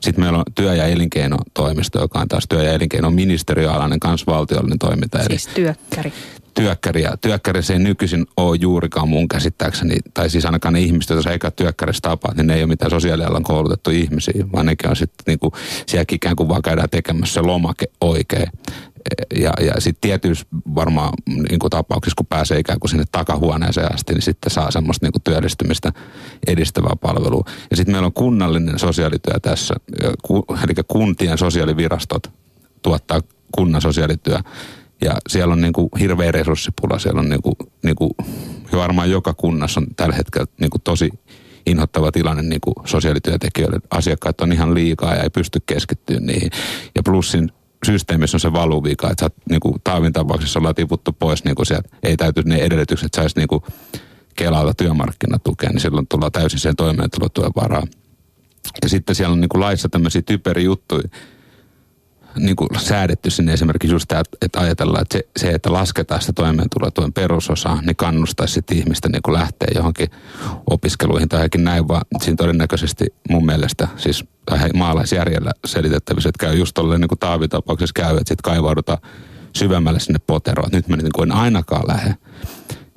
[0.00, 5.24] Sitten meillä on työ- ja elinkeinotoimisto, joka on taas työ- ja elinkeinoministeriöalainen kansvaltiollinen toiminta.
[5.24, 6.12] Siis työkkäri.
[6.58, 11.10] Työkkäri, ja työkkäri se ei nykyisin ole juurikaan mun käsittääkseni, tai siis ainakaan ne ihmiset,
[11.10, 14.90] joita sä eikä työkkärissä tapaat, niin ne ei ole mitään sosiaalialan koulutettu ihmisiä, vaan nekin
[14.90, 15.52] on sitten niinku,
[15.86, 18.48] sielläkin ikään kuin vaan käydään tekemässä se lomake oikein
[19.36, 24.14] ja, ja sitten tietyissä varmaan niin kuin tapauksissa, kun pääsee ikään kuin sinne takahuoneeseen asti,
[24.14, 25.92] niin sitten saa semmoista niin kuin työllistymistä
[26.46, 27.44] edistävää palvelua.
[27.70, 29.74] Ja sitten meillä on kunnallinen sosiaalityö tässä,
[30.64, 32.30] eli kuntien sosiaalivirastot
[32.82, 33.20] tuottaa
[33.52, 34.38] kunnan sosiaalityö.
[35.00, 38.10] Ja siellä on niin kuin hirveä resurssipula, siellä on niin kuin, niin kuin,
[38.72, 41.10] varmaan joka kunnassa on tällä hetkellä niin kuin tosi
[41.66, 43.78] inhottava tilanne niin kuin sosiaalityöntekijöille.
[43.90, 46.50] Asiakkaat on ihan liikaa ja ei pysty keskittymään niihin.
[46.94, 47.52] Ja plussin
[47.86, 51.66] systeemissä on se valuvika, että sä niin kuin Taavin tapauksessa ollaan tiputtu pois, niin kuin
[51.66, 53.62] sieltä ei täyty ne edellytykset, että saisi niin kuin
[54.36, 57.82] Kelalta työmarkkinatukea, niin silloin tullaan täysin sen toimeentulotuen varaa.
[58.82, 61.08] Ja sitten siellä on niin kuin laissa tämmöisiä typeri juttuja,
[62.38, 66.32] niin kuin säädetty sinne esimerkiksi just tämä, että ajatellaan, että se, se, että lasketaan sitä
[66.32, 70.08] toimeentulotuen perusosaa, niin kannustaisi sitten ihmistä niin kuin lähteä johonkin
[70.70, 74.24] opiskeluihin tai jokin näin, vaan siinä todennäköisesti mun mielestä siis
[74.74, 78.98] maalaisjärjellä selitettävissä, että käy just tolleen niin kuin Taavi-tapauksessa käy, että sitten kaivaudutaan
[79.56, 82.14] syvemmälle sinne poteroon, että nyt mä niin kuin en ainakaan lähde.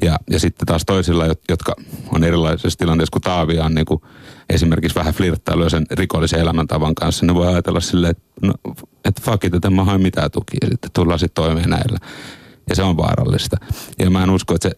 [0.01, 1.75] Ja, ja sitten taas toisilla, jotka
[2.09, 4.01] on erilaisessa tilanteessa kuin Taavi on niin kuin
[4.49, 8.53] esimerkiksi vähän flirttailuja sen rikollisen elämäntavan kanssa, niin voi ajatella silleen, että, no,
[9.05, 11.97] että fuck it, että mä hae mitään tukia, sitten tullaan sitten toimeen näillä.
[12.69, 13.57] Ja se on vaarallista.
[13.99, 14.75] Ja mä en usko, että se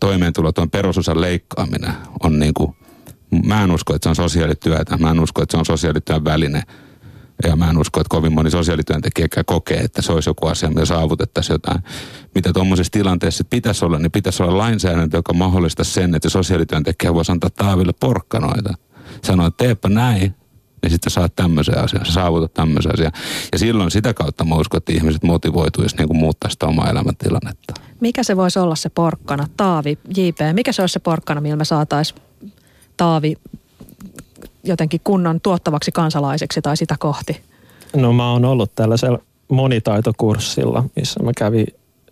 [0.00, 2.76] toimeentulotuen perusosan leikkaaminen on niin kuin,
[3.44, 6.62] mä en usko, että se on sosiaalityötä, mä en usko, että se on sosiaalityön väline–
[7.44, 10.84] ja mä en usko, että kovin moni sosiaalityöntekijä kokee, että se olisi joku asia, mitä
[10.84, 11.82] saavutettaisiin jotain.
[12.34, 17.32] Mitä tuommoisessa tilanteessa pitäisi olla, niin pitäisi olla lainsäädäntö, joka mahdollistaa sen, että sosiaalityöntekijä voisi
[17.32, 18.74] antaa Taaville porkkanoita.
[19.24, 20.34] Sanoa, että teepä näin,
[20.82, 23.12] niin sitten saat tämmöisen asian, sä saavutat tämmöisen asian.
[23.52, 27.74] Ja silloin sitä kautta mä uskon, että ihmiset motivoituisi niin muuttaa sitä omaa elämäntilannetta.
[28.00, 29.46] Mikä se voisi olla se porkkana?
[29.56, 32.20] Taavi, JP, mikä se olisi se porkkana, millä me saataisiin
[32.96, 33.36] Taavi
[34.64, 37.40] jotenkin kunnan tuottavaksi kansalaiseksi tai sitä kohti?
[37.96, 39.18] No mä oon ollut tällaisella
[39.48, 41.66] monitaitokurssilla, missä mä kävin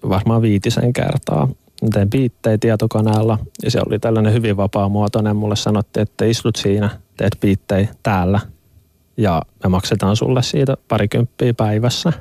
[0.08, 1.48] varmaan viitisen kertaa.
[1.92, 5.36] Tein biittejä tietokoneella ja se oli tällainen hyvin vapaamuotoinen.
[5.36, 8.40] Mulle sanottiin, että istut siinä, teet biittejä täällä
[9.16, 12.12] ja me maksetaan sulle siitä parikymppiä päivässä.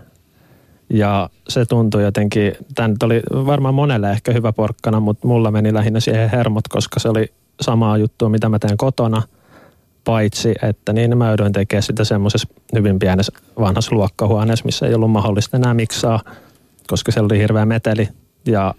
[0.90, 5.74] Ja se tuntui jotenkin, tämä nyt oli varmaan monelle ehkä hyvä porkkana, mutta mulla meni
[5.74, 9.22] lähinnä siihen hermot, koska se oli samaa juttua, mitä mä teen kotona–
[10.08, 15.12] paitsi että niin mä jouduin tekemään sitä semmoisessa hyvin pienessä vanhassa luokkahuoneessa, missä ei ollut
[15.12, 16.20] mahdollista enää miksaa,
[16.88, 18.10] koska se oli hirveä meteli
[18.46, 18.74] ja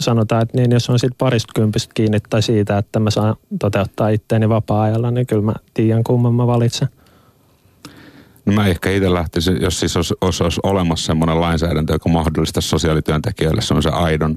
[0.00, 4.08] sanotaan, että niin jos on sitten parista kympistä kiinni tai siitä, että mä saan toteuttaa
[4.08, 6.88] itteeni vapaa-ajalla, niin kyllä mä tiedän kumman mä valitsen.
[8.46, 12.60] No mä ehkä itse lähtisin, jos siis olisi, olisi, olisi olemassa semmoinen lainsäädäntö, joka mahdollistaa
[12.60, 14.36] sosiaalityöntekijöille semmoisen aidon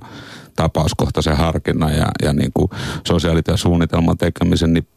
[0.56, 2.69] tapauskohtaisen harkinnan ja, ja niin kuin
[3.08, 4.88] sosiaalityösuunnitelman tekemisen, niin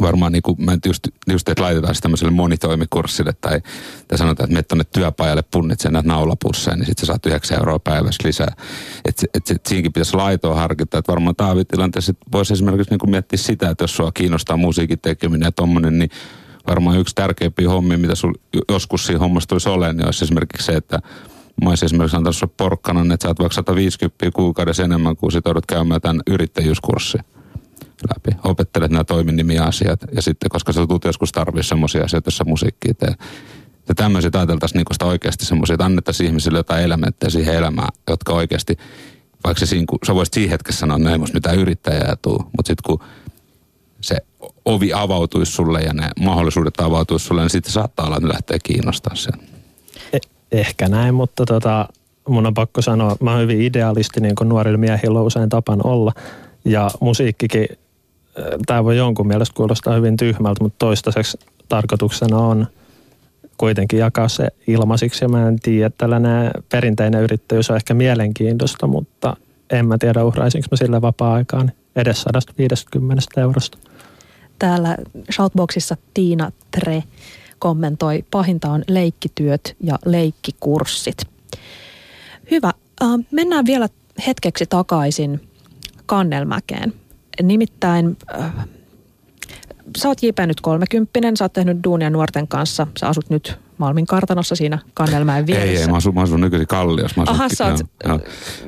[0.00, 3.60] varmaan niin kuin, mä just, just että laitetaan tämmöiselle monitoimikurssille tai,
[4.08, 7.78] tai sanotaan, että menet tuonne työpajalle punnitsen näitä naulapusseja, niin sitten sä saat 9 euroa
[7.78, 8.54] päivässä lisää.
[9.04, 13.36] Että et, et, siinäkin pitäisi laitoa harkita, että varmaan taavitilanteessa voisi esimerkiksi niin kuin miettiä
[13.36, 16.10] sitä, että jos sua kiinnostaa musiikin tekeminen ja tommonen, niin
[16.66, 18.32] varmaan yksi tärkeimpiä hommia, mitä sul
[18.68, 20.98] joskus siinä hommassa tulisi olemaan, niin olisi esimerkiksi se, että
[21.62, 25.44] mä olisin esimerkiksi antanut sulle porkkana, että sä oot vaikka 150 kuukaudessa enemmän kuin sit
[25.68, 27.20] käymään tämän yrittäjyyskurssin
[28.08, 28.40] läpi.
[28.44, 33.14] Opettelet nämä toiminimiasiat ja sitten, koska sä tulet joskus tarvitse semmoisia asioita, joissa musiikkia tee.
[33.88, 38.32] Ja tämmöiset ajateltaisiin niin sitä oikeasti semmoisia, että annettaisiin ihmisille jotain elementtejä siihen elämään, jotka
[38.32, 38.76] oikeasti,
[39.44, 42.16] vaikka se siinä, kun sä voisit siinä hetkessä sanoa, että no ei musta mitään yrittäjää
[42.22, 43.00] tuu, mutta sitten kun
[44.00, 44.16] se
[44.64, 48.58] ovi avautuisi sulle ja ne mahdollisuudet avautuisi sulle, niin sitten saattaa olla, että ne lähtee
[48.62, 49.34] kiinnostaa sen.
[50.12, 50.20] Eh,
[50.52, 51.88] ehkä näin, mutta tota,
[52.28, 55.86] mun on pakko sanoa, mä oon hyvin idealisti, niin kuin nuorilla miehillä on usein tapan
[55.86, 56.12] olla.
[56.64, 57.66] Ja musiikkikin
[58.66, 62.66] tämä voi jonkun mielestä kuulostaa hyvin tyhmältä, mutta toistaiseksi tarkoituksena on
[63.56, 65.24] kuitenkin jakaa se ilmaisiksi.
[65.24, 69.36] Ja mä en tiedä, että tällainen perinteinen yrittäjyys on ehkä mielenkiintoista, mutta
[69.70, 73.78] en mä tiedä uhraisinko mä sille vapaa-aikaan edes 150 eurosta.
[74.58, 74.96] Täällä
[75.32, 77.02] Shoutboxissa Tiina Tre
[77.58, 81.16] kommentoi, pahinta on leikkityöt ja leikkikurssit.
[82.50, 82.72] Hyvä.
[83.30, 83.88] Mennään vielä
[84.26, 85.48] hetkeksi takaisin
[86.06, 86.94] Kannelmäkeen.
[87.42, 88.52] Nimittäin äh,
[89.98, 94.06] sä oot JP nyt kolmekymppinen, sä oot tehnyt duunia nuorten kanssa, sä asut nyt Malmin
[94.06, 95.70] kartanossa siinä Kannelmäen vieressä.
[95.70, 97.22] Ei, ei, mä asun, mä asun nykyisin Kalliossa.
[97.26, 98.20] Aha, sä oot joo,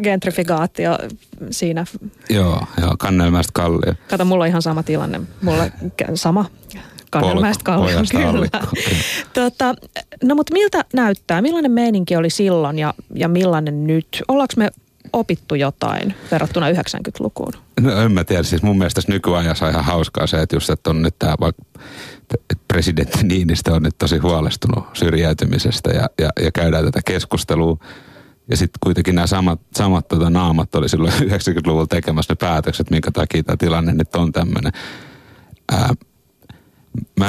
[0.02, 0.98] gentrifikaatio
[1.50, 1.84] siinä.
[2.30, 3.94] Joo, joo, Kannelmäestä Kallio.
[4.10, 5.20] Kato, mulla on ihan sama tilanne.
[5.42, 5.64] Mulla
[6.14, 6.44] sama
[7.10, 8.48] Kannelmäestä Kallio, kyllä.
[9.32, 9.74] Tota,
[10.24, 11.42] no mutta miltä näyttää?
[11.42, 14.22] Millainen meininki oli silloin ja, ja millainen nyt?
[14.28, 14.70] Ollaanko me
[15.12, 17.52] opittu jotain verrattuna 90-lukuun?
[17.80, 20.70] No en mä tiedä, siis mun mielestä tässä nykyajassa on ihan hauskaa se, että just,
[20.70, 21.62] että on nyt tämä vaikka
[22.68, 27.76] presidentti Niinistö on nyt tosi huolestunut syrjäytymisestä ja, ja, ja käydään tätä keskustelua.
[28.50, 33.10] Ja sitten kuitenkin nämä samat, samat tota naamat oli silloin 90-luvulla tekemässä ne päätökset, minkä
[33.10, 34.72] takia tämä tilanne nyt on tämmöinen.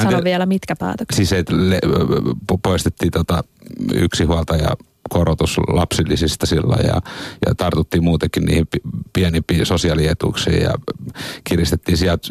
[0.02, 1.16] Sano vielä, mitkä päätökset?
[1.16, 1.78] Siis että le,
[2.62, 3.44] poistettiin tota
[3.94, 4.76] yksi huolta ja
[5.08, 7.00] korotus lapsillisista silloin ja,
[7.46, 8.66] ja tartuttiin muutenkin niihin
[9.12, 10.74] pienimpiin sosiaalietuuksiin ja
[11.44, 12.28] kiristettiin sieltä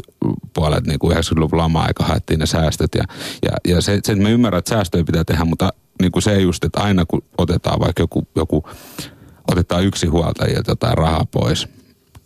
[0.53, 3.03] puolet niin kuin 90-luvun lama-aika haettiin ne säästöt ja,
[3.43, 6.41] ja, ja se, se, että mä ymmärrän, että säästöjä pitää tehdä, mutta niin kuin se
[6.41, 8.63] just, että aina kun otetaan vaikka joku, joku
[9.51, 10.07] otetaan yksi
[10.53, 11.67] ja jotain rahaa pois,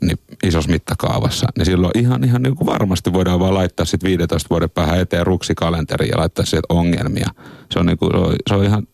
[0.02, 4.50] niin isossa mittakaavassa, niin silloin ihan, ihan niin kuin varmasti voidaan vaan laittaa sitten 15
[4.50, 7.30] vuoden päähän eteen ruksikalenteri ja laittaa sieltä ongelmia.
[7.72, 8.88] Se on, niin kuin, se on, se on ihan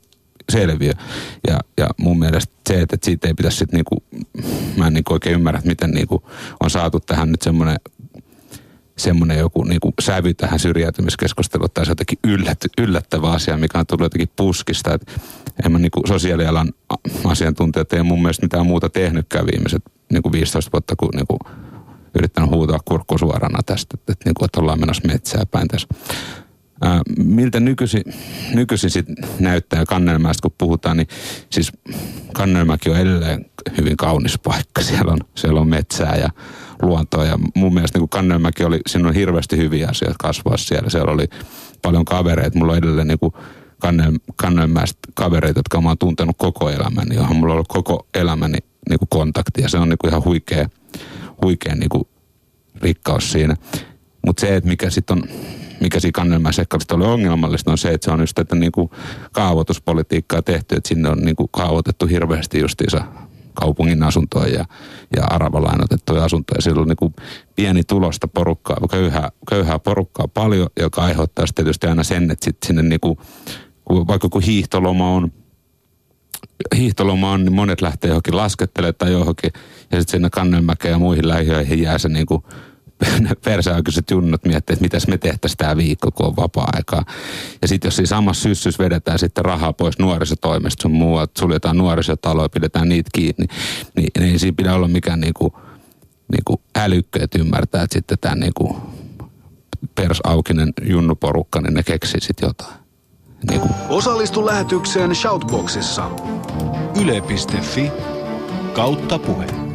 [0.52, 0.94] selviö.
[1.48, 4.04] Ja, ja mun mielestä se, että siitä ei pitäisi sitten niinku,
[4.78, 6.24] mä en niinku oikein ymmärrä, että miten niinku
[6.64, 7.78] on saatu tähän nyt semmoinen
[8.98, 13.86] semmoinen joku niin kuin sävy tähän syrjäytymiskeskusteluun tai se jotenkin yllät, yllättävä asia, mikä on
[13.86, 14.94] tullut jotenkin puskista.
[14.94, 15.14] Että
[15.66, 16.74] en mä niin kuin sosiaalialan
[17.24, 21.40] asiantuntijat ei mun mielestä mitään muuta tehnytkään viimeiset niin kuin 15 vuotta, kuin, niin kuin
[22.16, 25.88] yrittänyt huutaa kurkku suorana tästä, että, että, niin kuin, että ollaan menossa metsää päin tässä.
[26.82, 28.04] Ää, miltä nykyisin,
[28.54, 29.06] nykyisin sit
[29.40, 31.08] näyttää Kannelmäestä, kun puhutaan, niin
[31.50, 31.72] siis
[32.34, 33.46] Kannelmäki on edelleen
[33.78, 34.82] hyvin kaunis paikka.
[34.88, 36.30] Siellä on, siellä on metsää ja
[36.82, 40.90] luontoa ja mun mielestä niin Kannelmäki oli, siinä on hirveästi hyviä asioita kasvaa siellä.
[40.90, 41.26] Siellä oli
[41.82, 42.58] paljon kavereita.
[42.58, 43.34] Mulla on edelleen niin
[43.80, 48.58] Kannel, Kannelmäestä kavereita, jotka mä oon tuntenut koko elämäni, johon mulla on ollut koko elämäni
[48.90, 50.70] niin kuin kontakti ja se on niin kuin ihan huikea,
[51.44, 52.04] huikea niin kuin
[52.82, 53.56] rikkaus siinä.
[54.26, 55.24] Mutta se, että mikä sitten on
[55.80, 56.54] mikä siinä Kannelmäen
[56.92, 58.90] oli ongelmallista, on se, että se on just tätä niin kuin
[59.32, 63.04] kaavoituspolitiikkaa tehty, että sinne on niin kuin kaavoitettu hirveästi justiinsa
[63.54, 64.66] kaupungin asuntoja ja,
[65.16, 66.62] ja aravalainotettuja asuntoja.
[66.62, 67.16] Siellä on niin kuin
[67.56, 72.82] pieni tulosta porukkaa, köyhää, köyhää porukkaa paljon, joka aiheuttaa tietysti aina sen, että sitten sinne
[72.82, 73.18] niin kuin,
[73.90, 75.32] vaikka kun hiihtoloma on,
[76.76, 79.52] hiihtoloma on, niin monet lähtee johonkin laskettelemaan tai johonkin,
[79.92, 82.44] ja sitten sinne Kannelmäkeen ja muihin lähiöihin jää se niin kuin
[83.46, 87.06] persääkyset junnut miettii, että mitäs me tehtäisiin tämä viikko, kun on vapaa-aikaa.
[87.62, 92.50] Ja sitten jos siinä samassa syssys vedetään sitten rahaa pois nuorisotoimesta sun muualta, suljetaan nuorisotaloja,
[92.50, 93.46] pidetään niitä kiinni,
[93.96, 95.60] niin, niin ei siinä pidä olla mikään niinku,
[96.32, 98.78] niinku älykkö, että ymmärtää, että sitten tämä niinku
[99.96, 102.88] persaukinen junnuporukka, niin ne keksii sitten jotain.
[103.50, 103.70] Niinku.
[103.90, 106.12] Osallistu lähetykseen Shoutboxissa.
[107.02, 107.92] Yle.fi
[108.74, 109.67] kautta puhe.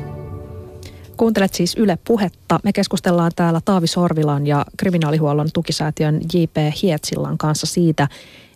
[1.17, 2.61] Kuuntelet siis Yle Puhetta.
[2.65, 6.57] Me keskustellaan täällä Taavi Sorvilan ja kriminaalihuollon tukisäätiön J.P.
[6.83, 8.09] Hietsillan kanssa siitä,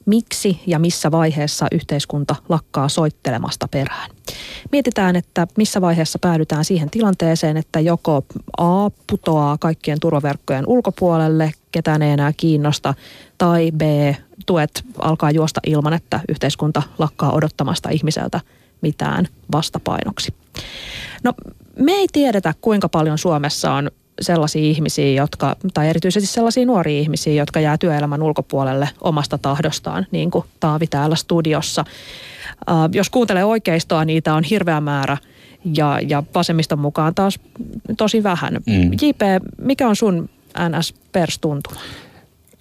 [0.06, 4.10] miksi ja missä vaiheessa yhteiskunta lakkaa soittelemasta perään.
[4.72, 8.24] Mietitään, että missä vaiheessa päädytään siihen tilanteeseen, että joko
[8.58, 12.94] A putoaa kaikkien turvaverkkojen ulkopuolelle, ketään ei enää kiinnosta,
[13.38, 13.82] tai B
[14.46, 18.40] tuet alkaa juosta ilman, että yhteiskunta lakkaa odottamasta ihmiseltä
[18.80, 20.34] mitään vastapainoksi.
[21.24, 21.34] No
[21.78, 27.32] me ei tiedetä, kuinka paljon Suomessa on sellaisia ihmisiä, jotka, tai erityisesti sellaisia nuoria ihmisiä,
[27.32, 31.84] jotka jää työelämän ulkopuolelle omasta tahdostaan, niin kuin Taavi täällä studiossa.
[32.70, 35.16] Uh, jos kuuntelee oikeistoa, niitä on hirveä määrä
[35.76, 37.38] ja, ja vasemmiston mukaan taas
[37.96, 38.54] tosi vähän.
[38.66, 38.92] Mm.
[38.92, 39.20] JP,
[39.58, 41.80] mikä on sun NS-perstuntuma?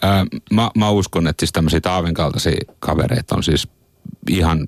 [0.01, 3.67] Ää, mä, mä uskon, että siis tämmöisiä Taavin kaltaisia kavereita on siis
[4.29, 4.65] ihan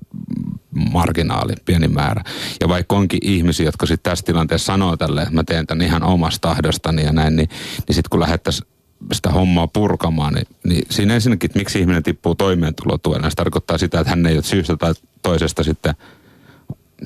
[0.78, 2.22] marginaali, pieni määrä.
[2.60, 6.02] Ja vaikka onkin ihmisiä, jotka sitten tässä tilanteessa sanoo tälle, että mä teen tämän ihan
[6.02, 7.48] omasta tahdostani ja näin, niin,
[7.88, 8.68] niin sitten kun lähdettäisiin
[9.12, 14.00] sitä hommaa purkamaan, niin, niin siinä ensinnäkin, että miksi ihminen tippuu toimeentulotuelle, se tarkoittaa sitä,
[14.00, 15.94] että hän ei ole syystä tai toisesta sitten–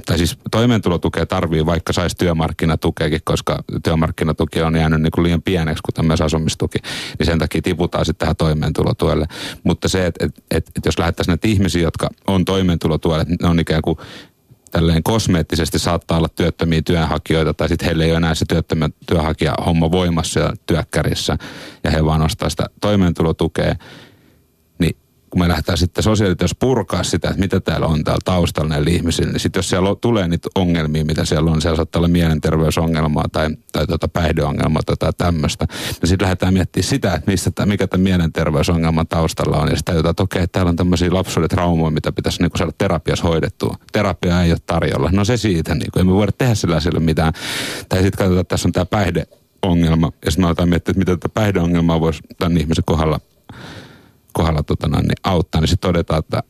[0.06, 5.82] tai siis toimeentulotukea tarvii, vaikka saisi työmarkkinatukeakin, koska työmarkkinatuki on jäänyt niin kuin liian pieneksi,
[5.84, 6.78] kuten myös asumistuki,
[7.18, 9.26] niin sen takia tiputaan sitten tähän toimeentulotuelle.
[9.64, 13.60] Mutta se, että että että, että jos lähettäisiin näitä ihmisiä, jotka on toimeentulotuelle, ne on
[13.60, 13.98] ikään kuin
[14.70, 19.54] tälleen kosmeettisesti saattaa olla työttömiä työnhakijoita, tai sitten heillä ei ole enää se työttömän työnhakija
[19.66, 21.38] homma voimassa ja työkkärissä,
[21.84, 23.74] ja he vaan nostaa sitä toimeentulotukea,
[25.32, 29.32] kun me lähdetään sitten sosiaalityössä purkaa sitä, että mitä täällä on täällä taustalla näillä ihmisillä,
[29.32, 33.50] niin sitten jos siellä tulee niitä ongelmia, mitä siellä on, siellä saattaa olla mielenterveysongelmaa tai,
[33.72, 35.66] tai tuota päihdeongelmaa tai tämmöistä,
[36.00, 40.22] niin sitten lähdetään miettimään sitä, että mistä, mikä tämän mielenterveysongelman taustalla on, ja täytyy, että
[40.22, 43.76] okei, täällä on tämmöisiä lapsuuden traumoja, mitä pitäisi niin saada terapiassa hoidettua.
[43.92, 45.10] Terapia ei ole tarjolla.
[45.12, 47.32] No se siitä, niin kuin, ei me voida tehdä sillä asialla mitään.
[47.88, 51.28] Tai sitten katsotaan, että tässä on tämä päihdeongelma, ja sitten aletaan miettiä, että mitä tätä
[51.28, 53.20] päihdeongelmaa voisi tämän ihmisen kohdalla
[54.32, 56.42] kohdalla tota noin, niin auttaa, niin sitten todetaan, että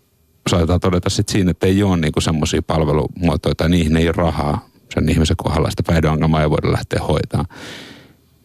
[0.51, 4.69] saatetaan todeta sitten siinä, että ei ole niinku semmoisia palvelumuotoja tai niihin ei ole rahaa
[4.95, 7.45] sen ihmisen kohdalla, sitä päihdeongelmaa ei voida lähteä hoitaa.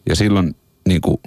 [0.08, 0.56] Ja silloin
[0.88, 1.20] niinku,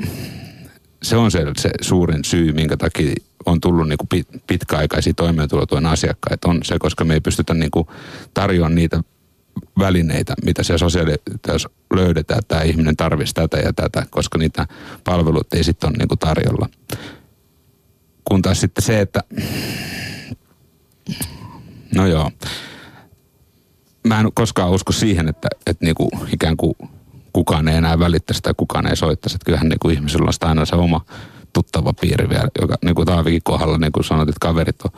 [1.03, 3.13] se on se, se suurin syy, minkä takia
[3.45, 7.87] on tullut niinku pit, pitkäaikaisia toimeentulotuen asiakkaita, on se, koska me ei pystytä niinku
[8.33, 9.03] tarjoamaan niitä
[9.79, 14.67] välineitä, mitä siellä sosiaalityössä löydetään, että tämä ihminen tarvitsisi tätä ja tätä, koska niitä
[15.03, 16.69] palveluita ei sitten ole niinku tarjolla.
[18.31, 19.23] Kun taas sitten se, että
[21.95, 22.31] no joo,
[24.07, 26.73] mä en koskaan usko siihen, että, että niinku ikään kuin
[27.33, 29.35] kukaan ei enää välittäisi tai kukaan ei soittaisi.
[29.35, 31.05] Että kyllähän niinku ihmisellä on aina se oma
[31.53, 34.91] tuttava piiri vielä, joka niin kuin Taavikin kohdalla, niin kuin sanot, että kaverit on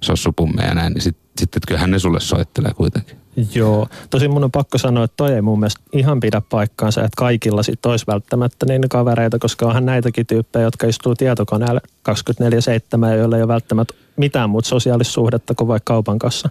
[0.00, 3.16] sossupummeja ja näin, niin sitten sit, että kyllähän ne sulle soittelee kuitenkin.
[3.54, 7.16] Joo, tosi mun on pakko sanoa, että toi ei mun mielestä ihan pidä paikkaansa, että
[7.16, 13.14] kaikilla sit olisi välttämättä niin kavereita, koska onhan näitäkin tyyppejä, jotka istuu tietokoneella 24-7 ja
[13.14, 16.48] joilla ei ole välttämättä mitään muuta sosiaalisuhdetta kuin vaikka kaupan kanssa.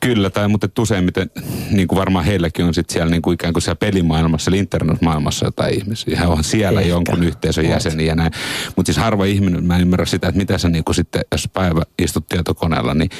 [0.00, 1.30] Kyllä, tai mutta useimmiten,
[1.70, 5.46] niin kuin varmaan heilläkin on sitten siellä niin kuin ikään kuin siellä pelimaailmassa, eli internetmaailmassa
[5.46, 6.18] jotain ihmisiä.
[6.18, 6.90] He on siellä Ehkä.
[6.90, 8.32] jonkun yhteisön jäseniä ja näin.
[8.76, 11.48] Mutta siis harva ihminen, mä en ymmärrä sitä, että mitä sä niin kuin sitten, jos
[11.52, 13.10] päivä istut tietokoneella, niin,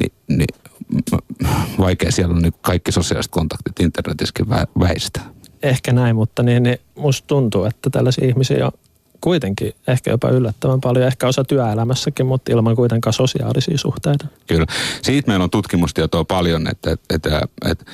[0.00, 0.54] niin, niin
[1.78, 4.46] vaikea siellä on niin kaikki sosiaaliset kontaktit internetissäkin
[4.80, 5.30] väistää.
[5.62, 8.72] Ehkä näin, mutta niin, niin musta tuntuu, että tällaisia ihmisiä on
[9.20, 14.26] kuitenkin ehkä jopa yllättävän paljon, ehkä osa työelämässäkin, mutta ilman kuitenkaan sosiaalisia suhteita.
[14.46, 14.66] Kyllä.
[15.02, 17.84] Siitä meillä on tutkimustietoa paljon, että, että, että, että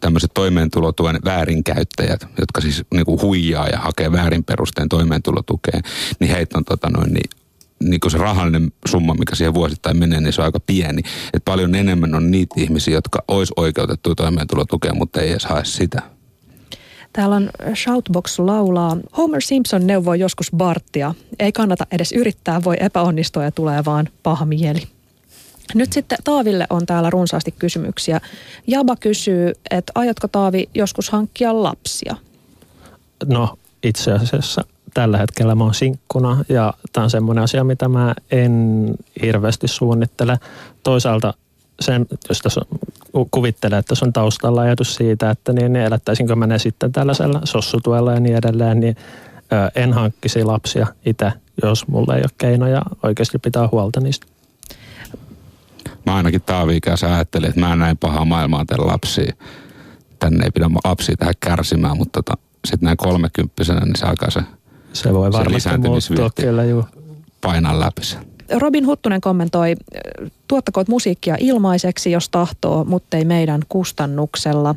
[0.00, 5.82] tämmöiset toimeentulotuen väärinkäyttäjät, jotka siis niin kuin huijaa ja hakee väärin perusteen toimeentulotukeen,
[6.20, 7.30] niin heitä on tota noin, niin
[7.80, 11.02] niin kuin se rahallinen summa, mikä siihen vuosittain menee, niin se on aika pieni.
[11.34, 16.02] Et paljon enemmän on niitä ihmisiä, jotka olisi oikeutettu toimeentulotukeen, mutta ei edes hae sitä.
[17.12, 18.96] Täällä on Shoutbox laulaa.
[19.16, 21.14] Homer Simpson neuvoi joskus Barttia.
[21.38, 24.82] Ei kannata edes yrittää, voi epäonnistua ja tulee vaan paha mieli.
[25.74, 28.20] Nyt sitten Taaville on täällä runsaasti kysymyksiä.
[28.66, 32.16] Jaba kysyy, että aiotko Taavi joskus hankkia lapsia?
[33.24, 38.14] No itse asiassa tällä hetkellä mä oon sinkkuna ja tämä on semmoinen asia, mitä mä
[38.30, 38.86] en
[39.22, 40.38] hirveästi suunnittele.
[40.82, 41.34] Toisaalta
[41.80, 42.60] sen, jos tässä
[43.30, 47.40] kuvittelee, että tässä on taustalla ajatus siitä, että niin, niin elättäisinkö mä ne sitten tällaisella
[47.44, 48.96] sossutuella ja niin edelleen, niin
[49.52, 51.32] ö, en hankkisi lapsia itse,
[51.62, 54.26] jos mulla ei ole keinoja oikeasti pitää huolta niistä.
[56.06, 59.32] Mä ainakin Taavi-ikäisen ajattelin, että mä en näin pahaa maailmaa tehdä lapsia.
[60.18, 64.40] Tänne ei pidä lapsia tähän kärsimään, mutta tota, sitten näin kolmekymppisenä, niin se alkaa se,
[64.92, 65.32] se, voi
[66.00, 66.84] se juu.
[67.40, 68.31] painaa läpi sen.
[68.58, 69.74] Robin Huttunen kommentoi,
[70.48, 74.74] tuottakoot musiikkia ilmaiseksi, jos tahtoo, mutta ei meidän kustannuksella.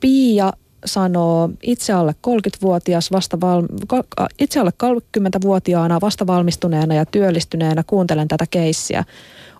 [0.00, 0.52] Pia
[0.84, 3.62] sanoo itse alle 30-vuotias vasta val,
[4.38, 9.04] itse alle 30-vuotiaana vasta valmistuneena ja työllistyneenä kuuntelen tätä keissiä.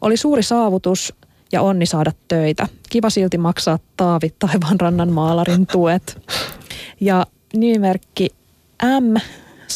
[0.00, 1.14] Oli suuri saavutus
[1.52, 2.68] ja onni saada töitä.
[2.90, 4.34] Kiva silti maksaa Taavi
[4.80, 6.22] rannan maalarin tuet.
[7.00, 7.26] Ja
[7.56, 8.28] nimimerkki
[9.00, 9.14] M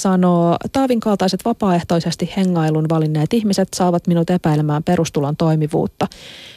[0.03, 6.07] sanoo, Taavin kaltaiset vapaaehtoisesti hengailun valinneet ihmiset saavat minut epäilemään perustulon toimivuutta.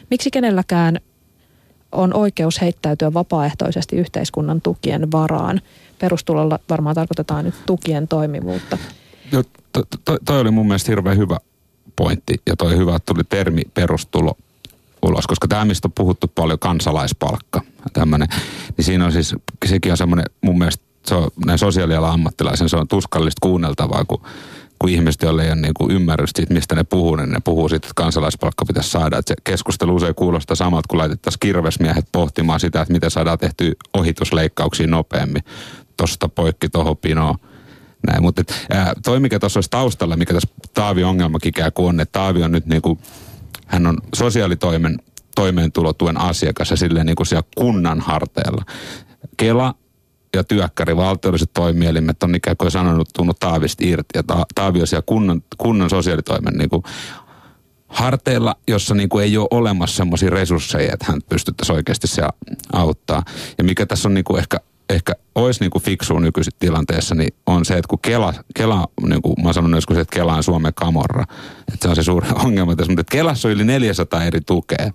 [0.09, 0.99] Miksi kenelläkään
[1.91, 5.61] on oikeus heittäytyä vapaaehtoisesti yhteiskunnan tukien varaan?
[5.99, 8.77] Perustulolla varmaan tarkoitetaan nyt tukien toimivuutta.
[9.31, 11.37] Jo, to, to, toi oli mun mielestä hirveän hyvä
[11.95, 14.37] pointti ja toi hyvä, tuli termi perustulo
[15.01, 17.61] ulos, koska tämä, mistä on puhuttu paljon, kansalaispalkka,
[17.93, 18.27] tämmöinen,
[18.77, 19.35] niin siinä on siis,
[19.65, 24.21] sekin on semmoinen mun mielestä se on näin sosiaalialan ammattilaisen, se on tuskallista kuunneltavaa, kun,
[24.79, 27.69] kun ihmiset, joille ei ole niin kuin ymmärrystä siitä, mistä ne puhuu, niin ne puhuu
[27.69, 29.17] siitä, että kansalaispalkka pitäisi saada.
[29.17, 33.75] Että se keskustelu usein kuulostaa samalta, kun laitettaisiin kirvesmiehet pohtimaan sitä, että miten saadaan tehty
[33.97, 35.43] ohitusleikkauksia nopeammin.
[35.97, 37.35] Tuosta poikki tuohon pinoon.
[38.07, 41.89] Näin, mutta et, ää, toi mikä tuossa olisi taustalla, mikä tässä Taavi ongelmakin ikään kuin
[41.89, 42.99] on, että Taavi on nyt niin kuin,
[43.65, 44.99] hän on sosiaalitoimen
[45.35, 48.63] toimeentulotuen asiakas ja silleen niin kuin siellä kunnan harteella.
[49.37, 49.75] Kela
[50.35, 54.09] ja työkkäri, valtiolliset toimielimet on ikään kuin sanonut, tunnut Taavista irti.
[54.15, 56.83] Ja ta, Taavi on siellä kunnan, kunnan sosiaalitoimen niin kuin
[57.87, 62.21] harteilla, jossa niin kuin ei ole olemassa semmoisia resursseja, että hän pystyttäisiin oikeasti se
[62.73, 63.23] auttaa.
[63.57, 64.57] Ja mikä tässä on niin kuin ehkä,
[64.89, 69.21] ehkä olisi niin kuin fiksu nykyisessä tilanteessa, niin on se, että kun Kela, Kela niin
[69.21, 71.23] kuin mä oon sanonut joskus, että Kela on Suomen kamorra,
[71.73, 74.91] että se on se suuri ongelma tässä, mutta Kelassa on yli 400 eri tukea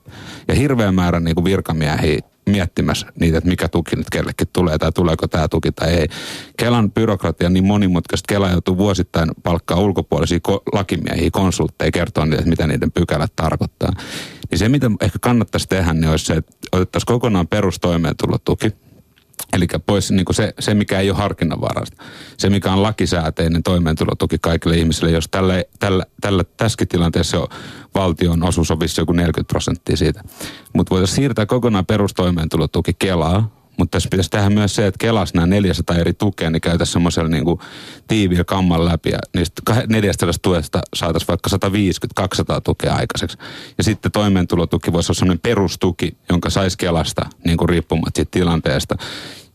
[0.48, 2.20] ja hirveän määrä niin kuin virkamiehiä
[2.50, 6.08] miettimässä niitä, että mikä tuki nyt kellekin tulee tai tuleeko tämä tuki tai ei.
[6.56, 12.38] Kelan byrokratia on niin monimutkaista, Kela joutuu vuosittain palkkaa ulkopuolisia ko- lakimiehiä, konsultteja kertoa niitä,
[12.38, 13.92] että mitä niiden pykälät tarkoittaa.
[14.50, 18.72] Niin se, mitä ehkä kannattaisi tehdä, niin olisi se, että otettaisiin kokonaan perustoimeentulotuki–
[19.52, 22.02] Eli pois niin se, se, mikä ei ole harkinnanvaraista.
[22.36, 27.48] Se, mikä on lakisääteinen toimeentulotuki kaikille ihmisille, jos tällä, tällä, tällä tässäkin tilanteessa jo
[27.94, 30.22] valtion osuus on vissi joku 40 prosenttia siitä.
[30.72, 35.46] Mutta voitaisiin siirtää kokonaan perustoimeentulotuki Kelaa, mutta tässä pitäisi tehdä myös se, että kelas nämä
[35.46, 37.44] 400 eri tukea, niin käytäisiin semmoisella niin
[38.08, 39.10] tiiviä kamman läpi.
[39.10, 41.50] Ja niistä 400 tuesta saataisiin vaikka
[42.56, 43.38] 150-200 tukea aikaiseksi.
[43.78, 48.96] Ja sitten toimeentulotuki voisi olla semmoinen perustuki, jonka saisi kelasta niin kuin riippumatta siitä tilanteesta.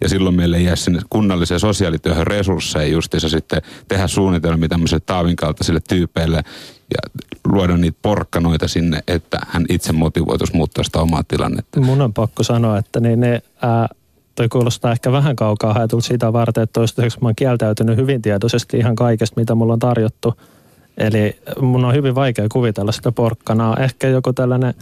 [0.02, 5.36] Ja silloin meille ei jää sinne kunnalliseen sosiaalityöhön resursseja justiinsa sitten tehdä suunnitelmia tämmöisille taavin
[5.36, 6.44] kaltaisille tyypeille
[6.94, 11.80] ja luoda niitä porkkanoita sinne, että hän itse motivoituisi muuttaa sitä omaa tilannetta.
[11.82, 13.88] Mun on pakko sanoa, että niin ne ää,
[14.36, 18.78] toi kuulostaa ehkä vähän kaukaa haetulta siitä varten, että toistaiseksi mä oon kieltäytynyt hyvin tietoisesti
[18.78, 20.34] ihan kaikesta, mitä mulla on tarjottu.
[20.98, 23.78] Eli mun on hyvin vaikea kuvitella sitä porkkanaa.
[23.78, 24.74] Ehkä joku tällainen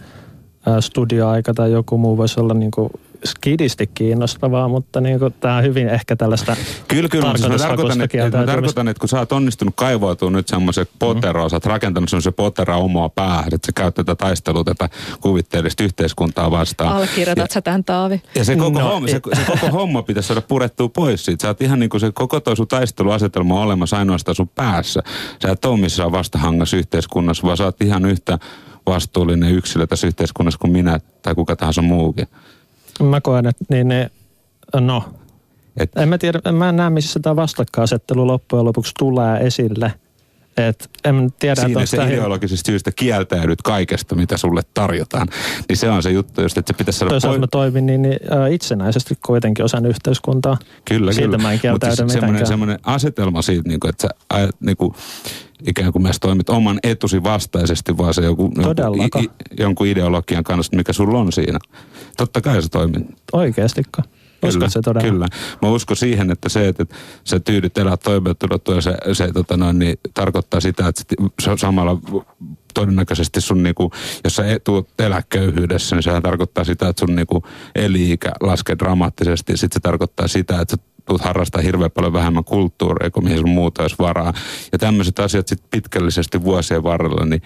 [0.80, 2.90] studioaika tai joku muu voisi olla niin kuin
[3.24, 6.56] skidisti kiinnostavaa, mutta niin kuin, tämä on hyvin ehkä tällaista
[6.88, 7.32] Kyllä, kyllä.
[7.36, 10.86] Siis mä tarkoitan, että, että, mä tarkoitan, että kun sä oot onnistunut kaivautua nyt semmoisen
[10.98, 11.50] poteroa, mm.
[11.50, 14.88] sä oot rakentanut semmoisen potera omaa päähän, että sä käyt tätä taistelua, tätä
[15.20, 16.96] kuvitteellista yhteiskuntaa vastaan.
[16.96, 18.22] Allekirjoitat sä tämän Taavi.
[18.34, 21.42] Ja se koko, no, homma, se, se, koko homma pitäisi saada purettua pois siitä.
[21.42, 25.02] Sä oot ihan niin kuin se koko toi sun taisteluasetelma on olemassa ainoastaan sun päässä.
[25.42, 28.38] Sä et ole missään vastahangassa yhteiskunnassa, vaan sä oot ihan yhtä
[28.86, 32.26] vastuullinen yksilö tässä yhteiskunnassa kuin minä tai kuka tahansa muukin.
[33.02, 34.10] Mä koen, että niin ne,
[34.80, 35.04] no,
[35.76, 39.92] Et, en mä tiedä, en mä näe, missä tämä vastakkainasettelu loppujen lopuksi tulee esille.
[40.56, 45.28] Et en tiedä, Siinä se ideologisesta syystä kieltäydyt kaikesta, mitä sulle tarjotaan.
[45.68, 47.10] Niin se on se juttu, just, että se pitäisi saada...
[47.10, 50.58] Toisaalta poi- mä toimin niin, niin äh, itsenäisesti kuitenkin osan yhteiskuntaa.
[50.84, 51.38] Kyllä, siitä kyllä.
[51.38, 54.94] mä en kieltäydy siis semmoinen, semmoinen asetelma siitä, niin kuin, että sä niin kuin,
[55.66, 60.76] ikään kuin myös toimit oman etusi vastaisesti, vaan se joku, joku, i, jonkun ideologian kanssa,
[60.76, 61.58] mikä sulla on siinä.
[62.16, 63.06] Totta kai se toimit.
[63.32, 64.02] Oikeastikko.
[64.40, 65.10] Kyllä, se todella?
[65.10, 65.26] kyllä.
[65.62, 66.86] Mä uskon siihen, että se, että
[67.24, 71.02] sä tyydyt elää toimeentulottua, se, se tota noin, niin, tarkoittaa sitä, että
[71.42, 71.98] se samalla
[72.74, 73.92] todennäköisesti sun, niinku,
[74.24, 77.42] jos sä tuut elää köyhyydessä, niin sehän tarkoittaa sitä, että sun niinku,
[77.74, 79.56] eli-ikä laskee dramaattisesti.
[79.56, 83.50] Sitten se tarkoittaa sitä, että sä tulet harrastaa hirveän paljon vähemmän kulttuuria kuin mihin sun
[83.50, 84.32] muuta olisi varaa.
[84.72, 87.42] Ja tämmöiset asiat sitten pitkällisesti vuosien varrella, niin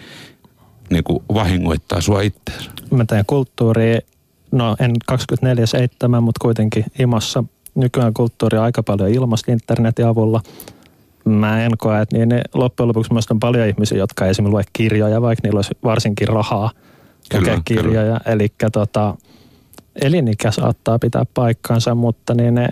[0.91, 2.71] niin kuin vahingoittaa sua itseäsi.
[2.91, 4.01] Mä teen kulttuuria
[4.53, 7.45] no en 24-7, mutta kuitenkin imassa
[7.75, 10.41] nykyään kulttuuri aika paljon ilmasta internetin avulla.
[11.25, 15.23] Mä en koe, että niin loppujen lopuksi on paljon ihmisiä, jotka ei esimerkiksi lue kirjoja,
[15.23, 16.71] vaikka niillä olisi varsinkin rahaa
[17.35, 18.21] lukea kirjoja.
[18.27, 19.15] Eli tota,
[20.03, 22.69] elinikä saattaa pitää paikkansa, mutta niin ne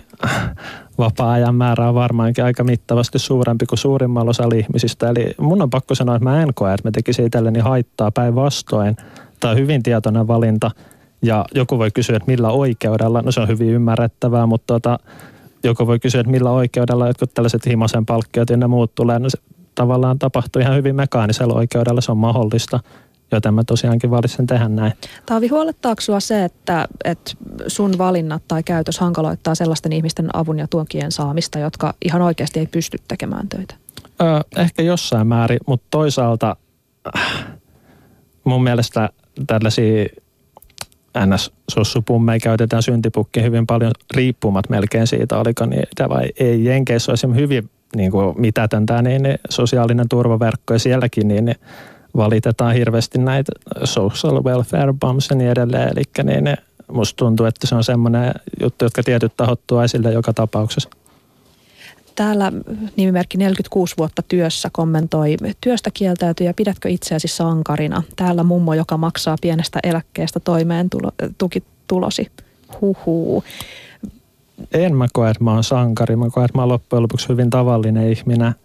[0.97, 5.09] vapaa-ajan määrä on varmaankin aika mittavasti suurempi kuin suurimmalla osalla ihmisistä.
[5.09, 8.95] Eli mun on pakko sanoa, että mä en koe, että mä tekisin itselleni haittaa päinvastoin.
[9.39, 10.71] Tämä on hyvin tietoinen valinta–
[11.23, 14.99] Ja joku voi kysyä, että millä oikeudella, no se on hyvin ymmärrettävää, mutta tota,
[15.63, 19.19] joku voi kysyä, että millä oikeudella jotkut tällaiset himosen palkkiot ja muut tulee.
[19.19, 19.37] No se
[19.75, 22.79] tavallaan tapahtuu ihan hyvin mekaanisella oikeudella, se on mahdollista
[23.35, 24.93] joten mä tosiaankin valitsen tehdä näin.
[25.25, 27.31] Taavi, huolettaako sua se, että, että
[27.67, 32.67] sun valinnat tai käytös hankaloittaa sellaisten ihmisten avun ja tuokien saamista, jotka ihan oikeasti ei
[32.67, 33.75] pysty tekemään töitä?
[34.21, 36.55] Öö, ehkä jossain määrin, mutta toisaalta
[38.43, 39.09] mun mielestä
[39.47, 40.05] tällaisia
[41.17, 46.65] NS-sossupummeja käytetään syntipukki hyvin paljon riippumat melkein siitä, oliko niitä vai ei.
[46.65, 51.57] Jenkeissä on esimerkiksi hyvin niin kuin mitätöntä niin, niin sosiaalinen turvaverkko ja sielläkin niin, niin
[52.17, 53.51] valitetaan hirveästi näitä
[53.83, 55.89] social welfare bumps ja niin edelleen.
[55.89, 56.55] Eli niin ne,
[56.91, 60.89] musta tuntuu, että se on semmoinen juttu, jotka tietyt tahot tuo esille joka tapauksessa.
[62.15, 62.51] Täällä
[62.95, 68.03] nimimerkki 46 vuotta työssä kommentoi, työstä kieltäytyy pidätkö itseäsi sankarina?
[68.15, 72.31] Täällä mummo, joka maksaa pienestä eläkkeestä toimeen tulo, tukitulosi.
[72.81, 73.43] Huhuu.
[74.73, 76.15] En mä koe, että mä oon sankari.
[76.15, 78.55] Mä koen, että mä oon loppujen lopuksi hyvin tavallinen ihminen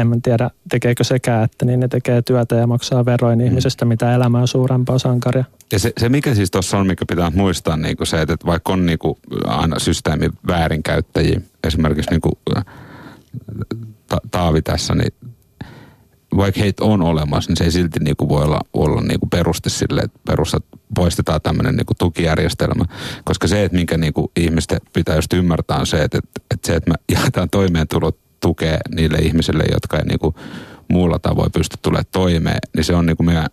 [0.00, 3.44] en tiedä tekeekö sekään, että niin ne tekee työtä ja maksaa veroin mm.
[3.44, 5.44] ihmisestä, mitä elämää on suurempaa sankaria.
[5.72, 8.72] Ja se, se mikä siis tuossa on, mikä pitää muistaa, niin kuin se, että vaikka
[8.72, 12.32] on niin kuin aina systeemin väärinkäyttäjiä, esimerkiksi niin kuin,
[14.08, 15.12] ta, Taavi tässä, niin
[16.36, 19.30] vaikka heitä on olemassa, niin se ei silti niin kuin voi olla, olla niin kuin
[19.30, 22.84] peruste sille, että perustat, poistetaan tämmöinen niin kuin tukijärjestelmä.
[23.24, 26.66] Koska se, että minkä niin kuin ihmisten pitää just ymmärtää on se, että, että, että
[26.66, 30.34] se, että me jaetaan toimeentulot tukea niille ihmisille, jotka ei niin kuin
[30.88, 33.46] muulla tavoin pysty tulemaan toimeen, niin se on niin kuin me,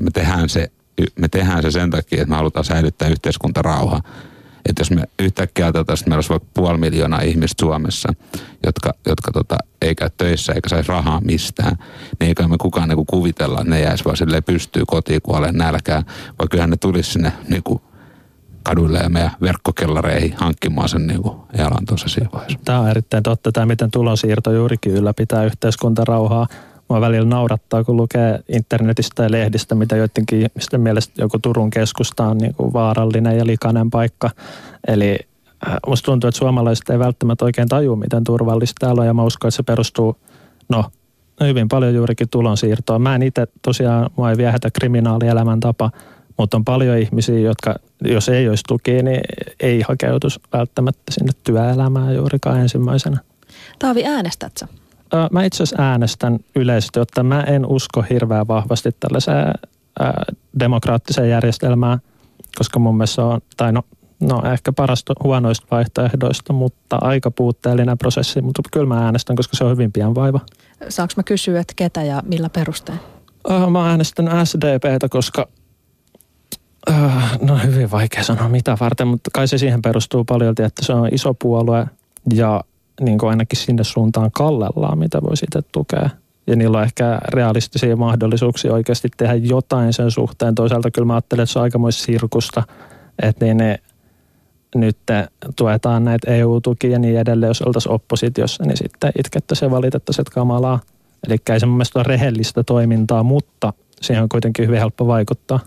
[0.00, 0.70] me, tehdään se,
[1.18, 4.00] me tehdään se sen takia, että me halutaan säilyttää yhteiskuntarauha.
[4.68, 8.08] Että jos me yhtäkkiä ajatellaan, että meillä olisi vaikka puoli miljoonaa ihmistä Suomessa,
[8.66, 11.76] jotka, jotka tota, ei käy töissä eikä saisi rahaa mistään,
[12.20, 15.58] niin eikä me kukaan niin kuin kuvitella, että ne jäisi vaan silleen pystyy kotiin kuoleen
[15.58, 16.02] nälkään,
[16.38, 17.82] vaan kyllähän ne tulisi sinne niin kuin
[18.64, 22.58] kaduille ja meidän verkkokellareihin hankkimaan sen niin kuin elantonsa siinä vaiheessa.
[22.64, 26.46] Tämä on erittäin totta, tämä miten tulonsiirto juurikin ylläpitää yhteiskuntarauhaa.
[26.88, 32.24] Mua välillä naurattaa, kun lukee internetistä ja lehdistä, mitä joidenkin ihmisten mielestä joku Turun keskusta
[32.26, 34.30] on niin kuin vaarallinen ja likainen paikka.
[34.88, 35.18] Eli
[35.68, 39.22] äh, musta tuntuu, että suomalaiset ei välttämättä oikein taju, miten turvallista täällä on, ja mä
[39.24, 40.16] uskon, että se perustuu,
[40.68, 40.84] no,
[41.40, 43.02] hyvin paljon juurikin tulonsiirtoon.
[43.02, 47.74] Mä en itse tosiaan, mua ei viehätä kriminaalielämäntapa, tapa, mutta on paljon ihmisiä, jotka,
[48.04, 49.20] jos ei olisi tuki, niin
[49.60, 53.18] ei hakeutus välttämättä sinne työelämään juurikaan ensimmäisenä.
[53.78, 54.68] Taavi, äänestät sä?
[55.32, 59.54] Mä itse asiassa äänestän yleisesti, että mä en usko hirveän vahvasti tällaiseen
[60.60, 61.98] demokraattiseen järjestelmään,
[62.58, 63.82] koska mun mielestä on, tai no,
[64.20, 69.64] no ehkä parasta huonoista vaihtoehdoista, mutta aika puutteellinen prosessi, mutta kyllä mä äänestän, koska se
[69.64, 70.40] on hyvin pian vaiva.
[70.88, 73.00] Saanko mä kysyä, että ketä ja millä perustein?
[73.70, 75.48] Mä äänestän SDPtä, koska
[77.40, 81.08] no hyvin vaikea sanoa mitä varten, mutta kai se siihen perustuu paljon, että se on
[81.12, 81.86] iso puolue
[82.34, 82.64] ja
[83.00, 86.10] niin kuin ainakin sinne suuntaan kallellaan, mitä voi sitten tukea.
[86.46, 90.54] Ja niillä on ehkä realistisia mahdollisuuksia oikeasti tehdä jotain sen suhteen.
[90.54, 92.62] Toisaalta kyllä mä ajattelen, että se on aikamoista sirkusta,
[93.22, 93.78] että niin ne
[94.74, 94.98] nyt
[95.56, 97.50] tuetaan näitä EU-tukia ja niin edelleen.
[97.50, 100.80] Jos oltaisiin oppositiossa, niin sitten itkettäisiin ja valitettaisiin, että kamalaa.
[101.26, 105.60] Eli ei se mun mielestä ole rehellistä toimintaa, mutta siihen on kuitenkin hyvin helppo vaikuttaa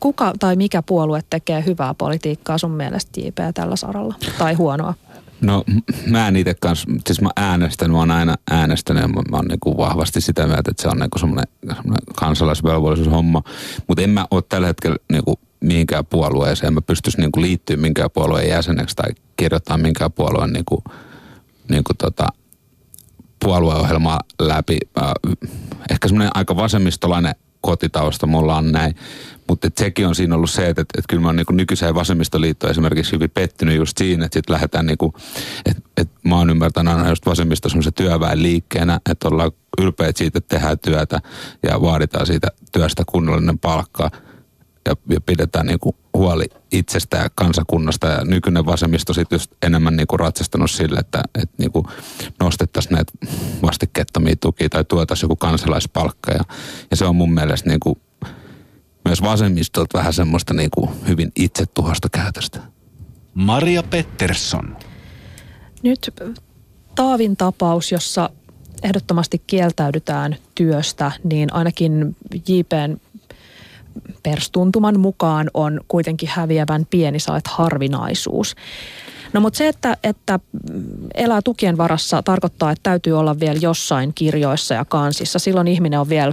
[0.00, 4.94] kuka tai mikä puolue tekee hyvää politiikkaa sun mielestä JP tällä saralla tai huonoa?
[5.40, 5.64] No
[6.06, 9.44] mä en itse kanssa, siis mä äänestän, mä oon aina äänestänyt ja mä, mä oon
[9.44, 13.42] niinku vahvasti sitä mieltä, että se on niinku semmoinen, semmoinen kansalaisvelvollisuushomma.
[13.88, 18.48] Mutta en mä ole tällä hetkellä niinku mihinkään puolueeseen, mä pystyisi niinku liittyä minkään puolueen
[18.48, 20.84] jäseneksi tai kirjoittaa minkään puolueen niinku,
[21.68, 22.26] niinku tota,
[23.44, 24.78] puolueohjelmaa läpi.
[24.98, 25.12] Äh,
[25.90, 28.96] ehkä semmoinen aika vasemmistolainen kotitausta mulla on näin.
[29.48, 32.70] Mutta sekin on siinä ollut se, että, että, että kyllä mä oon niin nykyiseen vasemmistoliittoon
[32.70, 35.12] esimerkiksi hyvin pettynyt just siinä, että sitten lähdetään niin kuin,
[35.66, 40.38] että, että mä oon ymmärtänyt aina just vasemmista semmoisen työväen liikkeenä, että ollaan ylpeät siitä,
[40.38, 41.20] että tehdään työtä
[41.62, 44.10] ja vaaditaan siitä työstä kunnollinen palkka
[44.86, 48.06] ja, ja pidetään niin kuin huoli itsestä ja kansakunnasta.
[48.06, 51.86] Ja nykyinen vasemmisto sitten just enemmän niin kuin ratsastanut sille, että, että niin kuin
[52.40, 53.12] nostettaisiin näitä
[53.62, 56.32] vastikkeettomia tukia tai tuotaisiin joku kansalaispalkka.
[56.32, 56.44] Ja,
[56.90, 58.00] ja se on mun mielestä niin kuin
[59.06, 62.60] myös vasemmistolta vähän semmoista niin kuin hyvin itsetuhosta käytöstä.
[63.34, 64.76] Maria Pettersson.
[65.82, 66.10] Nyt
[66.94, 68.30] Taavin tapaus, jossa
[68.82, 72.16] ehdottomasti kieltäydytään työstä, niin ainakin
[72.48, 72.96] JPn
[74.22, 78.54] perstuntuman mukaan on kuitenkin häviävän pieni saat harvinaisuus.
[79.32, 80.40] No mutta se, että, että
[81.14, 85.38] elää tukien varassa tarkoittaa, että täytyy olla vielä jossain kirjoissa ja kansissa.
[85.38, 86.32] Silloin ihminen on vielä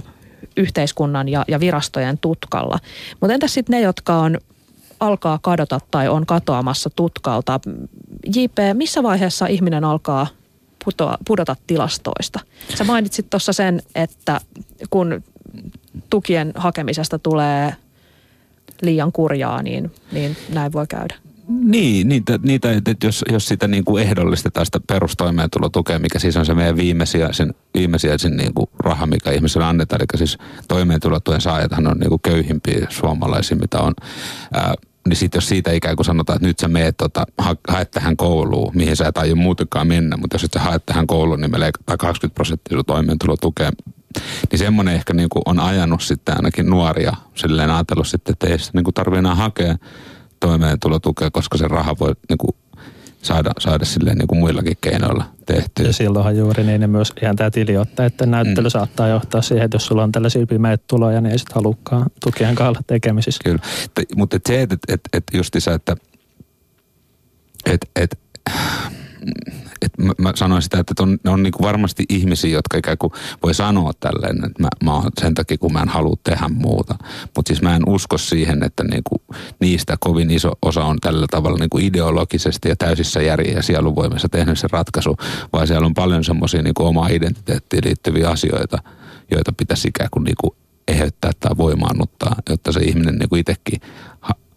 [0.56, 2.78] yhteiskunnan ja, ja virastojen tutkalla.
[3.20, 4.38] Mutta entäs sitten ne, jotka on
[5.00, 7.60] alkaa kadota tai on katoamassa tutkalta?
[8.36, 10.26] JP, missä vaiheessa ihminen alkaa
[10.84, 12.40] putoa, pudota tilastoista?
[12.74, 14.40] Sä mainitsit tuossa sen, että
[14.90, 15.22] kun
[16.10, 17.74] tukien hakemisesta tulee
[18.82, 21.14] liian kurjaa, niin, niin näin voi käydä.
[21.48, 26.46] Niin, niitä, niitä että jos, jos sitä niin kuin ehdollistetaan sitä perustoimeentulotukea, mikä siis on
[26.46, 30.00] se meidän viimesijaisen, viimesijaisen niin kuin raha, mikä ihmiselle annetaan.
[30.00, 30.38] Eli siis
[30.68, 33.94] toimeentulotuen saajathan on niin kuin köyhimpiä suomalaisia, mitä on.
[34.52, 34.74] Ää,
[35.08, 38.16] niin sitten jos siitä ikään kuin sanotaan, että nyt sä meet, tota, ha, haet tähän
[38.16, 41.50] kouluun, mihin sä et aio muutenkaan mennä, mutta jos et sä haet tähän kouluun, niin
[41.50, 43.70] me leikataan 20 prosenttia toimeentulotukea.
[44.50, 48.58] Niin semmoinen ehkä niin kuin on ajanut sitten ainakin nuoria silleen ajatellut sitten, että ei
[48.58, 49.76] sitä niin kuin tarvitse enää hakea
[50.44, 52.56] toimeentulotukea, koska se raha voi niin kuin
[53.22, 55.86] saada, saada silleen niin kuin muillakin keinoilla tehtyä.
[55.86, 58.70] Ja silloinhan juuri niin ne myös ihan tämä tili ottaa, että näyttely mm.
[58.70, 62.54] saattaa johtaa siihen, että jos sulla on tällaisia pimeitä tuloja, niin ei sitten halukkaan tukien
[62.54, 63.40] kanssa tekemisissä.
[63.44, 63.62] Kyllä,
[64.16, 65.96] mutta et se, että et, et justiinsa, että
[67.66, 68.18] et, et,
[69.84, 72.98] että mä, mä sanoin sitä, että on, ne on niin kuin varmasti ihmisiä, jotka ikään
[72.98, 73.12] kuin
[73.42, 76.94] voi sanoa tälleen, että mä, mä oon sen takia, kun mä en halua tehdä muuta.
[77.36, 81.26] Mutta siis mä en usko siihen, että niin kuin niistä kovin iso osa on tällä
[81.30, 85.16] tavalla niin kuin ideologisesti ja täysissä järjen ja sielunvoimassa tehnyt se ratkaisu,
[85.52, 88.78] vaan siellä on paljon semmoisia niin omaa identiteettiin liittyviä asioita,
[89.30, 90.50] joita pitäisi ikään kuin, niin kuin
[90.88, 93.80] eheyttää tai voimaannuttaa, jotta se ihminen niin itsekin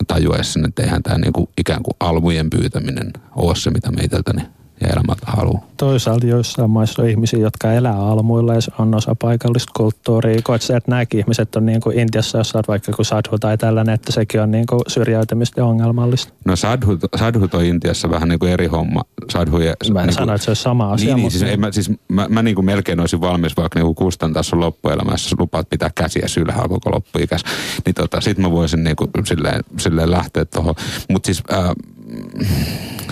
[0.08, 4.22] tajuaisi sen, että eihän tämä niin kuin ikään kuin almujen pyytäminen ole se, mitä meitä
[4.36, 5.66] niin ja elämältä haluaa.
[5.78, 10.42] Toisaalta joissain maissa on ihmisiä, jotka elää almuilla ja se on osa paikallista kulttuuria.
[10.44, 13.58] Koet se, että nämäkin ihmiset on niin kuin Intiassa, jos olet vaikka kuin sadhu tai
[13.58, 16.34] tällainen, että sekin on niin kuin syrjäytymistä ja ongelmallista.
[16.46, 19.02] No sadhut, sadhut on Intiassa vähän niin kuin eri homma.
[19.30, 21.16] Sadhuja, mä en niin sano, että se olisi sama asia.
[21.16, 23.96] Niin, niin siis, mä, siis mä, mä niin kuin melkein olisin valmis vaikka niin kuin
[23.96, 27.42] kustantaa sun loppuelämässä, jos lupaat pitää käsiä sylhäällä koko loppuikäs.
[27.86, 30.76] Niin tota, sit mä voisin niin kuin silleen, silleen lähteä tuohon.
[31.10, 31.44] Mutta siis...
[31.54, 31.70] Äh,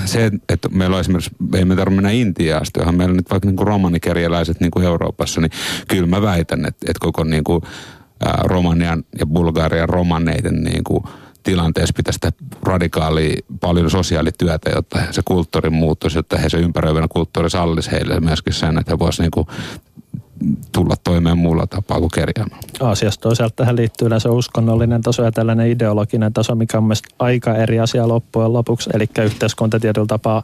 [0.05, 3.31] se, että meillä on esimerkiksi, ei me tarvitse mennä Intiaan asti, johon meillä on nyt
[3.31, 5.51] vaikka niin kuin romanikerjäläiset niin kuin Euroopassa, niin
[5.87, 7.61] kyllä mä väitän, että, että koko niin kuin,
[8.25, 11.03] ää, Romanian ja Bulgarian romaneiden niin kuin,
[11.45, 17.49] tilanteessa pitäisi tehdä radikaali paljon sosiaalityötä, jotta se kulttuuri muuttuisi, jotta he se ympäröivänä kulttuuri
[17.49, 19.45] sallisi heille myöskin sen, että he voisivat niin
[20.71, 22.61] tulla toimeen muulla tapaa kuin kerjäämään.
[22.79, 27.55] Asiasta toisaalta tähän liittyy yleensä uskonnollinen taso ja tällainen ideologinen taso, mikä on mielestäni aika
[27.55, 28.89] eri asia loppujen lopuksi.
[28.93, 30.43] Eli yhteiskunta tietyllä tapaa,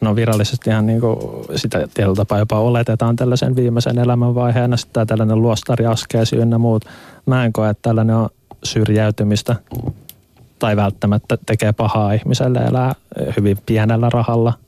[0.00, 1.18] no virallisesti ihan niin kuin
[1.56, 6.84] sitä tietyllä tapaa jopa oletetaan tällaisen viimeisen elämänvaiheen, sitten tällainen luostari, askeesi ynnä muut.
[7.26, 8.28] Mä en koe, että tällainen on
[8.64, 9.56] syrjäytymistä
[10.58, 12.94] tai välttämättä tekee pahaa ihmiselle elää
[13.36, 14.52] hyvin pienellä rahalla–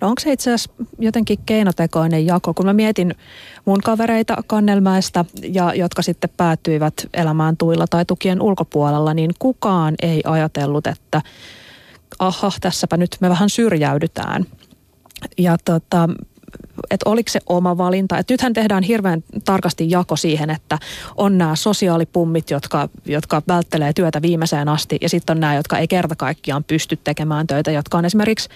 [0.00, 3.14] No onko se itse asiassa jotenkin keinotekoinen jako, kun mä mietin
[3.64, 10.22] mun kavereita Kannelmäestä, ja, jotka sitten päätyivät elämään tuilla tai tukien ulkopuolella, niin kukaan ei
[10.24, 11.22] ajatellut, että
[12.18, 14.44] aha, tässäpä nyt me vähän syrjäydytään.
[15.38, 16.08] Ja tota,
[16.90, 18.18] että oliko se oma valinta.
[18.18, 20.78] Et nythän tehdään hirveän tarkasti jako siihen, että
[21.16, 25.88] on nämä sosiaalipummit, jotka, jotka välttelee työtä viimeiseen asti, ja sitten on nämä, jotka ei
[25.88, 28.48] kerta kaikkiaan pysty tekemään töitä, jotka on esimerkiksi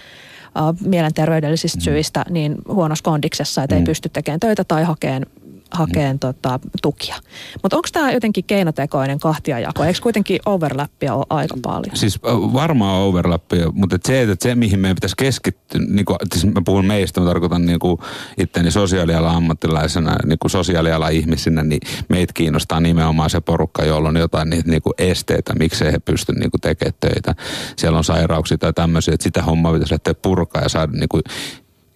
[0.85, 1.81] mielenterveydellisistä mm.
[1.81, 3.79] syistä niin huonossa kondiksessa, että mm.
[3.79, 5.25] ei pysty tekemään töitä tai hakemaan
[5.71, 6.19] hakeen mm.
[6.19, 7.15] tota, tukia.
[7.63, 9.83] Mutta onko tämä jotenkin keinotekoinen kahtiajako?
[9.83, 11.95] Eikö kuitenkin overlappia ole aika paljon?
[11.95, 12.19] Siis
[12.53, 16.61] varmaan overlappia, mutta et se, että se mihin meidän pitäisi keskittyä, niin kuin, siis mä
[16.65, 17.97] puhun meistä, mä tarkoitan niin kuin
[18.37, 24.17] itteni sosiaalialan ammattilaisena, niin kuin sosiaalialan ihmisinä, niin meitä kiinnostaa nimenomaan se porukka, jolla on
[24.17, 27.35] jotain niitä niin kuin esteitä, miksei he pysty niin kuin tekemään töitä.
[27.75, 31.23] Siellä on sairauksia tai tämmöisiä, että sitä hommaa pitäisi lähteä purkaa ja saada niin kuin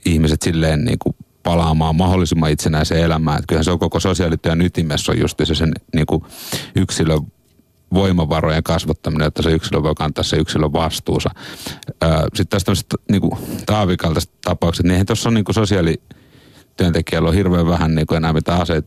[0.06, 1.16] ihmiset silleen niin kuin
[1.46, 3.38] palaamaan mahdollisimman itsenäiseen elämään.
[3.38, 6.24] Että kyllähän se on koko sosiaalityön ytimessä on just se sen niin kuin
[6.76, 7.20] yksilön
[7.94, 11.30] voimavarojen kasvattaminen, että se yksilö voi kantaa se yksilön vastuunsa.
[12.36, 13.32] Sitten tästä niin kuin
[13.66, 18.56] taavikaltaista tapaukset, niin eihän tuossa niin kuin sosiaalityöntekijällä on hirveän vähän niin kuin enää mitä
[18.56, 18.86] aseet,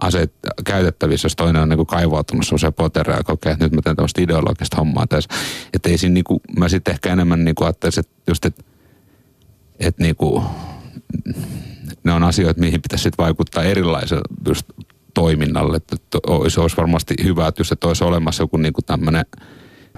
[0.00, 0.32] aseet
[0.64, 4.22] käytettävissä, jos toinen on niin kaivautunut semmoiseen potereen ja kokee, että nyt mä teen tämmöistä
[4.22, 5.30] ideologista hommaa tässä.
[5.72, 8.62] Että ei siinä niin kuin, mä sitten ehkä enemmän niin kuin ajattelisin, että just, että,
[9.80, 10.42] että niin kuin,
[12.04, 14.66] ne on asioita, mihin pitäisi sitten vaikuttaa erilaisella just
[15.14, 15.76] toiminnalle.
[15.76, 15.96] Että
[16.26, 19.24] olisi, olisi varmasti hyvä, että jos se olisi olemassa joku niin tämmöinen,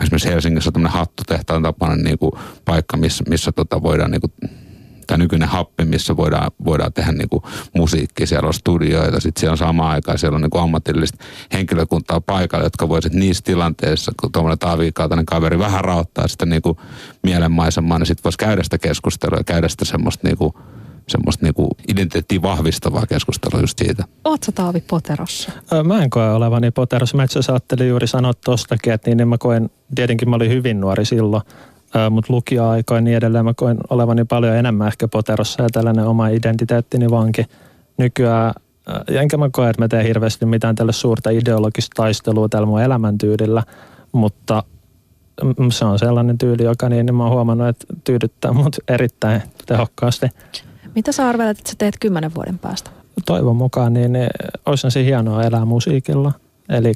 [0.00, 2.32] esimerkiksi Helsingissä tämmöinen hattutehtaan tapainen niin kuin
[2.64, 4.32] paikka, missä, missä tota voidaan niin kuin,
[5.06, 7.42] tämä nykyinen happi, missä voidaan, voidaan tehdä niin kuin
[7.74, 12.20] musiikki, siellä on studioita, sitten siellä on samaan aikaan, siellä on niin kuin ammatillista henkilökuntaa
[12.20, 16.78] paikalla, jotka voisivat niissä tilanteissa, kun tuommoinen taaviikautainen kaveri vähän raottaa sitä niin kuin
[17.22, 20.52] mielenmaisemaa, niin sitten voisi käydä sitä keskustelua ja käydä sitä semmoista niin kuin
[21.08, 24.04] semmoista niinku identiteettiä vahvistavaa keskustelua just siitä.
[24.24, 25.52] Ootko Taavi poterossa?
[25.84, 27.16] Mä en koe olevani poterossa.
[27.16, 30.50] Mä itse asiassa ajattelin juuri sanoa tostakin, että niin, niin mä koen, tietenkin mä olin
[30.50, 31.42] hyvin nuori silloin,
[32.10, 37.10] mutta lukio-aikoin niin edelleen mä koen olevani paljon enemmän ehkä poterossa ja tällainen oma identiteettini
[37.10, 37.44] vanki.
[37.98, 38.54] Nykyään
[39.08, 43.62] enkä mä koe, että mä teen hirveästi mitään tälle suurta ideologista taistelua tällä mun elämäntyylillä,
[44.12, 44.64] mutta
[45.70, 50.26] se on sellainen tyyli, joka niin, niin mä oon huomannut, että tyydyttää mut erittäin tehokkaasti.
[50.94, 52.90] Mitä sä arvelet, että sä teet kymmenen vuoden päästä?
[53.26, 54.28] Toivon mukaan niin, niin
[54.66, 56.32] olisi se hienoa elää musiikilla.
[56.68, 56.92] Eli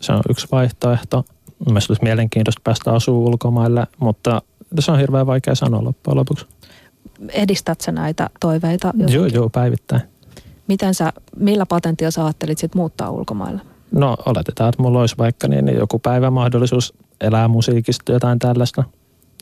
[0.00, 1.24] se on yksi vaihtoehto.
[1.66, 4.42] Mielestäni olisi mielenkiintoista päästä asua ulkomaille, mutta
[4.78, 6.46] se on hirveän vaikea sanoa loppujen lopuksi.
[7.28, 8.86] Edistät sä näitä toiveita?
[8.88, 9.14] Jotenkin?
[9.14, 10.02] Joo, joo, päivittäin.
[10.68, 13.60] Miten sä, millä patentilla sä ajattelit sit muuttaa ulkomaille?
[13.90, 18.84] No oletetaan, että mulla olisi vaikka niin, niin joku päivä mahdollisuus elää musiikista jotain tällaista.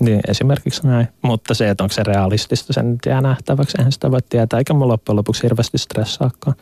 [0.01, 1.09] Niin esimerkiksi näin.
[1.22, 3.76] Mutta se, että onko se realistista, sen nyt jää nähtäväksi.
[3.78, 6.57] Eihän sitä voi tietää, eikä mulla loppujen lopuksi hirveästi stressaakaan.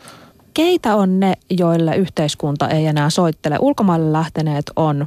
[0.55, 3.57] Keitä on ne, joille yhteiskunta ei enää soittele?
[3.61, 5.07] Ulkomaille lähteneet on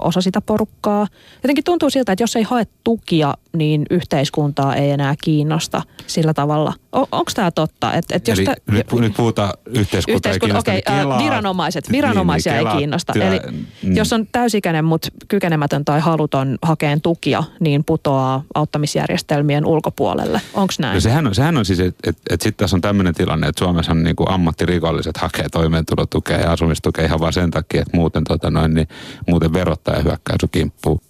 [0.00, 1.06] osa sitä porukkaa.
[1.42, 6.72] Jotenkin tuntuu siltä, että jos ei hae tukia, niin yhteiskuntaa ei enää kiinnosta sillä tavalla.
[6.96, 7.94] O, Onko tämä totta?
[7.94, 11.92] Et, et jos Eli te, nyt, nyt puhutaan yhteiskunta, yhteiskunta ei kiinnosta, okay, niin viranomaiset,
[11.92, 13.12] viranomaisia niin, niin, ei kiinnosta.
[13.12, 13.40] Työ, Eli
[13.82, 13.96] mm.
[13.96, 20.40] jos on täysikäinen, mutta kykenemätön tai haluton hakeen tukia, niin putoaa auttamisjärjestelmien ulkopuolelle.
[20.54, 20.94] Onko näin?
[20.94, 23.64] No sehän on, sehän on siis, että et, et sitten tässä on tämmöinen tilanne, että
[23.64, 28.50] Suomessa on niinku ammattirikolliset hakee toimeentulotukea ja asumistukea ihan vaan sen takia, että muuten, tota
[28.50, 28.88] noin, niin,
[29.26, 31.00] muuten verottaja hyökkää sun kimppuun.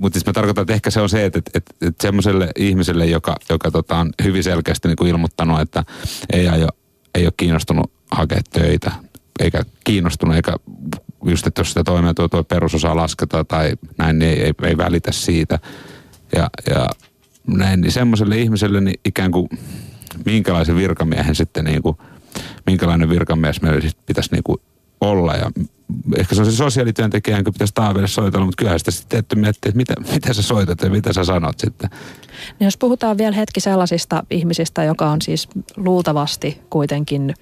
[0.00, 3.06] mutta siis mä tarkoitan, että ehkä se on se, että, että, että, että semmoiselle ihmiselle,
[3.06, 5.84] joka, joka tota, on hyvin selkeästi niin kuin ilmoittanut, että
[6.32, 6.68] ei, aio,
[7.14, 8.92] ei ole kiinnostunut hakea töitä,
[9.40, 10.56] eikä kiinnostunut, eikä
[11.24, 15.12] just, että jos sitä toimeentulo tuo perusosa lasketaan tai näin, niin ei, ei, ei välitä
[15.12, 15.58] siitä.
[16.36, 16.86] Ja, ja
[17.46, 19.48] näin, niin semmoiselle ihmiselle niin ikään kuin
[20.24, 21.96] minkälaisen virkamiehen sitten niin kuin,
[22.66, 24.58] minkälainen virkamies meillä pitäisi niin kuin
[25.00, 25.50] olla ja
[26.18, 29.68] ehkä se on se sosiaalityöntekijä, jonka pitäisi Taaville soitella, mutta kyllähän sitä sitten tehty miettiä,
[29.68, 31.90] että mitä, mitä sä soitat ja mitä sä sanot sitten.
[32.58, 37.34] Niin jos puhutaan vielä hetki sellaisista ihmisistä, joka on siis luultavasti kuitenkin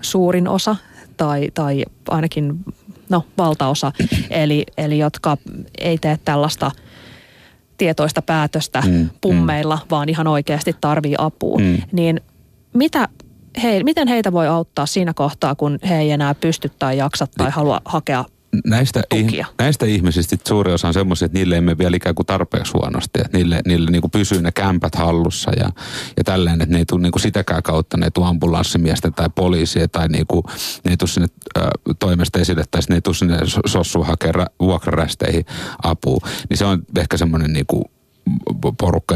[0.00, 0.76] suurin osa
[1.16, 2.64] tai, tai ainakin
[3.08, 3.92] no, valtaosa,
[4.30, 5.36] eli, eli jotka
[5.78, 6.70] ei tee tällaista
[7.76, 9.86] tietoista päätöstä mm, pummeilla, mm.
[9.90, 11.82] vaan ihan oikeasti tarvii apua, mm.
[11.92, 12.20] niin
[12.74, 13.08] mitä
[13.62, 17.46] he, miten heitä voi auttaa siinä kohtaa, kun he ei enää pysty tai jaksa tai
[17.46, 17.54] niin.
[17.54, 18.24] halua hakea
[18.64, 19.46] näistä, tukia.
[19.58, 23.20] näistä ihmisistä suuri osa on semmoisia, että niille emme vielä ikään kuin tarpeeksi huonosti.
[23.20, 25.70] Että niille, niille niin kuin pysyy ne kämpät hallussa ja,
[26.16, 29.28] ja tälleen, että ne ei tule niin kuin sitäkään kautta, ne ei tule ambulanssimiestä tai
[29.34, 30.42] poliisia tai niin kuin,
[30.84, 31.28] ne ei tule sinne
[31.58, 31.60] ö,
[31.98, 35.44] toimesta esille tai ne ei tule sinne sossu hakea vuokrarästeihin
[35.82, 36.28] apua.
[36.50, 37.84] Niin se on ehkä semmoinen niin kuin
[38.78, 39.14] porukka,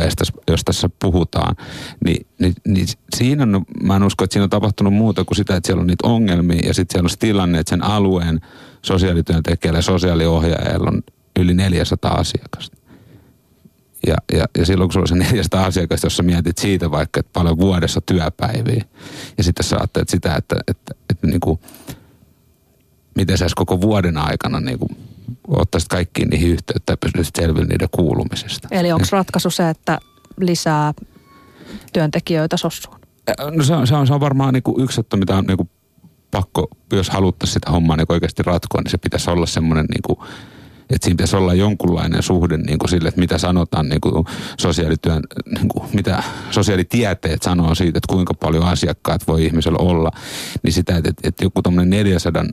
[0.48, 1.56] jos tässä puhutaan,
[2.04, 2.86] niin, niin, niin
[3.16, 5.86] siinä on, mä en usko, että siinä on tapahtunut muuta kuin sitä, että siellä on
[5.86, 8.40] niitä ongelmia ja sitten siellä on tilanne, että sen alueen
[8.82, 11.02] sosiaalityöntekijällä ja sosiaaliohjaajalla on
[11.38, 12.76] yli 400 asiakasta.
[14.06, 17.20] Ja, ja, ja silloin kun sulla on se 400 asiakasta, jos sä mietit siitä vaikka,
[17.20, 18.84] että paljon vuodessa työpäiviä,
[19.38, 21.60] ja sitten sä ajattelet sitä, että, että, että, että niin kuin,
[23.14, 24.96] miten sä koko vuoden aikana niin kuin
[25.48, 28.68] ottaisit kaikkiin niihin yhteyttä ja pystyisit selville niiden kuulumisesta.
[28.70, 29.98] Eli onko ratkaisu se, että
[30.40, 30.94] lisää
[31.92, 32.96] työntekijöitä sossuun?
[33.56, 35.56] No se on, se on, se on varmaan niin kuin yksi juttu, mitä on niin
[35.56, 35.70] kuin
[36.30, 40.18] pakko, jos haluttaisiin sitä hommaa niin oikeasti ratkoa, niin se pitäisi olla semmoinen niin kuin
[40.90, 44.24] että siinä pitäisi olla jonkunlainen suhde niin kuin sille, että mitä sanotaan niin kuin
[44.58, 45.22] sosiaalityön,
[45.54, 50.10] niin kuin, mitä sosiaalitieteet sanoo siitä, että kuinka paljon asiakkaat voi ihmisellä olla,
[50.62, 52.44] niin sitä, että, että, joku tämmöinen 400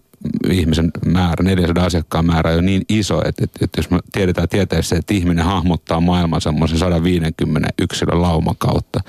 [0.49, 4.95] ihmisen määrä, 400 asiakkaan määrä on niin iso, että, että, että jos me tiedetään tieteessä,
[4.95, 8.99] että ihminen hahmottaa maailman semmoisen 150 yksilön lauman kautta.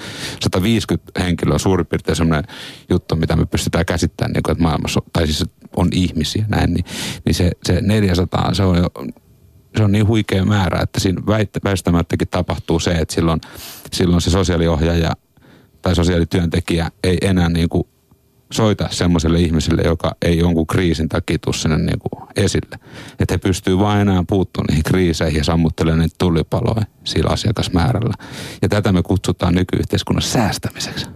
[0.40, 2.44] 150 henkilöä on suurin piirtein semmoinen
[2.90, 5.44] juttu, mitä me pystytään käsittämään, niin kuin, että maailmassa, tai siis
[5.76, 6.84] on ihmisiä näin, niin,
[7.24, 8.90] niin se, se 400, se on jo
[9.76, 11.22] se on niin huikea määrä, että siinä
[11.64, 13.40] väistämättäkin tapahtuu se, että silloin,
[13.92, 15.12] silloin se sosiaaliohjaaja
[15.82, 17.84] tai sosiaalityöntekijä ei enää niin kuin
[18.52, 22.78] soita semmoiselle ihmiselle, joka ei jonkun kriisin takia tule sinne niin kuin esille.
[23.18, 28.14] Että he pystyy vain enää puuttumaan niihin kriiseihin ja sammuttelemaan niitä tulipaloja sillä asiakasmäärällä.
[28.62, 31.06] Ja tätä me kutsutaan nykyyhteiskunnassa säästämiseksi.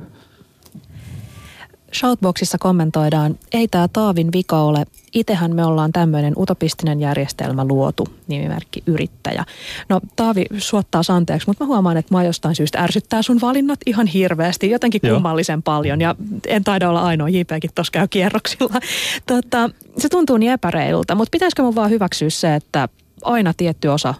[1.94, 4.84] Shoutboxissa kommentoidaan, ei tämä Taavin vika ole.
[5.14, 9.44] Itehän me ollaan tämmöinen utopistinen järjestelmä luotu, nimimerkki yrittäjä.
[9.88, 14.06] No Taavi suottaa anteeksi, mutta mä huomaan, että mä jostain syystä ärsyttää sun valinnat ihan
[14.06, 15.14] hirveästi, jotenkin Joo.
[15.14, 16.00] kummallisen paljon.
[16.00, 16.14] Ja
[16.46, 18.80] en taida olla ainoa, JPkin tuossa käy kierroksilla.
[19.26, 22.88] Tota, se tuntuu niin epäreilulta, mutta pitäisikö mun vaan hyväksyä se, että
[23.22, 24.14] aina tietty osa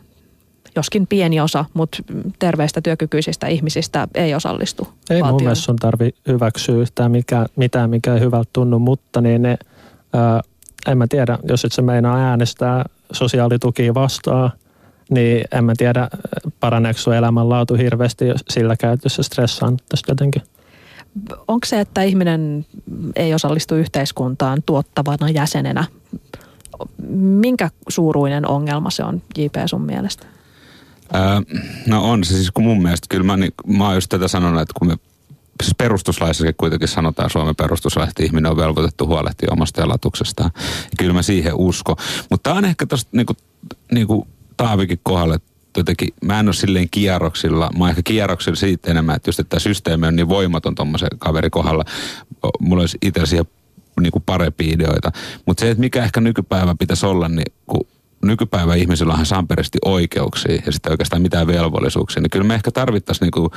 [0.79, 1.99] joskin pieni osa, mutta
[2.39, 5.35] terveistä työkykyisistä ihmisistä ei osallistu Ei valtion.
[5.35, 9.59] mun mielestä sun tarvi hyväksyä yhtään mikä, mitään, mikä ei hyvältä tunnu, mutta niin ne,
[10.13, 10.41] ää,
[10.89, 14.51] en mä tiedä, jos et se meinaa äänestää sosiaalitukia vastaan,
[15.11, 16.09] niin en mä tiedä,
[16.61, 20.43] paraneeko sun elämänlaatu hirveästi jos sillä käytössä stressaan tästä jotenkin.
[21.49, 22.67] Onko se, että ihminen
[23.17, 25.85] ei osallistu yhteiskuntaan tuottavana jäsenenä,
[27.19, 30.27] minkä suuruinen ongelma se on JP sun mielestä?
[31.15, 34.29] Öö, no on se siis kun mun mielestä, kyllä mä, niin, mä oon just tätä
[34.29, 34.97] sanonut, että kun me
[35.63, 40.51] siis perustuslaissakin kuitenkin sanotaan Suomen perustuslaissa, että ihminen on velvoitettu huolehtia omasta elatuksestaan.
[40.57, 41.97] Ja kyllä mä siihen usko.
[42.31, 43.37] Mutta tämä on ehkä tosta niinku,
[43.93, 45.41] niinku Taavikin kohdalle
[45.77, 49.51] jotenkin, mä en ole silleen kierroksilla, mä oon ehkä kierroksilla siitä enemmän, että just että
[49.51, 51.85] tämä systeemi on niin voimaton tuommoisen kaverin kohdalla.
[52.61, 53.47] Mulla olisi itse siihen
[54.01, 55.13] niinku parempia ideoita.
[55.47, 57.87] Mutta se, että mikä ehkä nykypäivä pitäisi olla, niin kun
[58.25, 63.27] nykypäivä ihmisillä onhan samperisti oikeuksia ja sitten oikeastaan mitään velvollisuuksia, niin kyllä me ehkä tarvittaisiin
[63.27, 63.51] niinku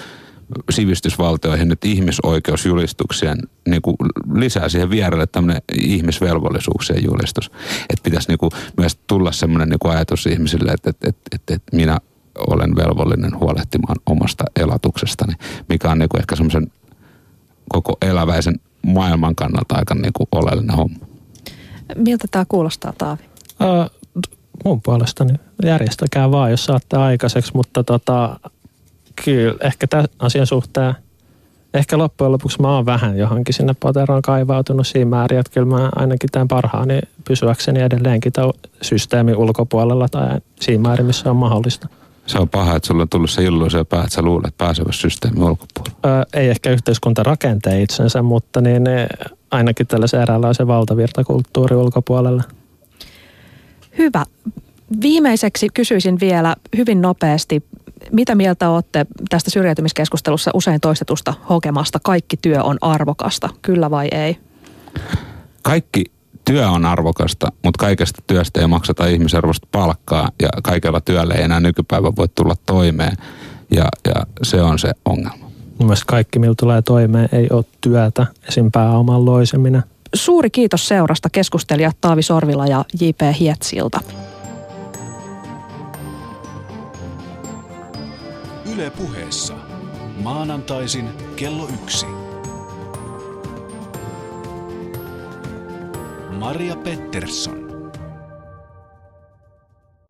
[0.70, 3.38] sivistysvaltioihin nyt ihmisoikeusjulistuksien
[3.68, 3.96] niin kuin
[4.34, 7.52] lisää siihen vierelle tämmöinen ihmisvelvollisuuksien julistus.
[7.90, 11.54] Että pitäisi niin kuin myös tulla semmoinen niin kuin ajatus ihmisille, että, että, että, että,
[11.54, 12.00] että minä
[12.48, 15.34] olen velvollinen huolehtimaan omasta elatuksestani,
[15.70, 16.72] mikä on niin kuin ehkä semmoisen
[17.70, 21.06] koko eläväisen maailman kannalta aika niin kuin oleellinen homma.
[21.96, 23.24] Miltä tämä kuulostaa, Taavi?
[23.60, 23.90] Ää,
[24.66, 25.34] mun puolestani
[25.66, 28.40] järjestäkää vaan, jos saatte aikaiseksi, mutta tota,
[29.26, 30.96] kyllä ehkä tämän asian suhteen,
[31.74, 35.90] ehkä loppujen lopuksi mä oon vähän johonkin sinne poteroon kaivautunut siinä määrin, että kyllä mä
[35.96, 38.52] ainakin tämän parhaani pysyäkseni edelleenkin tämän
[38.82, 41.88] systeemin ulkopuolella tai siinä määrin, missä on mahdollista.
[42.26, 45.44] Se on paha, että sulla on tullut se illuusio päähän, että sä luulet pääsevässä systeemin
[45.44, 46.22] ulkopuolella.
[46.22, 49.08] Ö, ei ehkä yhteiskunta rakentee itsensä, mutta niin ne,
[49.52, 52.44] ainakin tällaisen eräänlaisen valtavirtakulttuuri ulkopuolella.
[53.98, 54.26] Hyvä.
[55.02, 57.64] Viimeiseksi kysyisin vielä hyvin nopeasti,
[58.12, 64.38] mitä mieltä olette tästä syrjäytymiskeskustelussa usein toistetusta hokemasta kaikki työ on arvokasta, kyllä vai ei?
[65.62, 66.04] Kaikki
[66.46, 71.60] työ on arvokasta, mutta kaikesta työstä ei makseta ihmisarvoista palkkaa ja kaikella työllä ei enää
[71.60, 73.18] nykypäivän voi tulla toimeen
[73.72, 75.52] ja, ja se on se ongelma.
[75.78, 78.72] Mun mielestä kaikki, millä tulee toimeen, ei ole työtä, esim.
[78.72, 79.84] pääoman loiseminen.
[80.16, 83.22] Suuri kiitos seurasta keskustelijat Taavi Sorvila ja J.P.
[83.40, 84.00] Hietsilta.
[88.74, 89.54] Yle puheessa.
[90.18, 92.06] Maanantaisin kello yksi.
[96.40, 97.71] Maria Pettersson.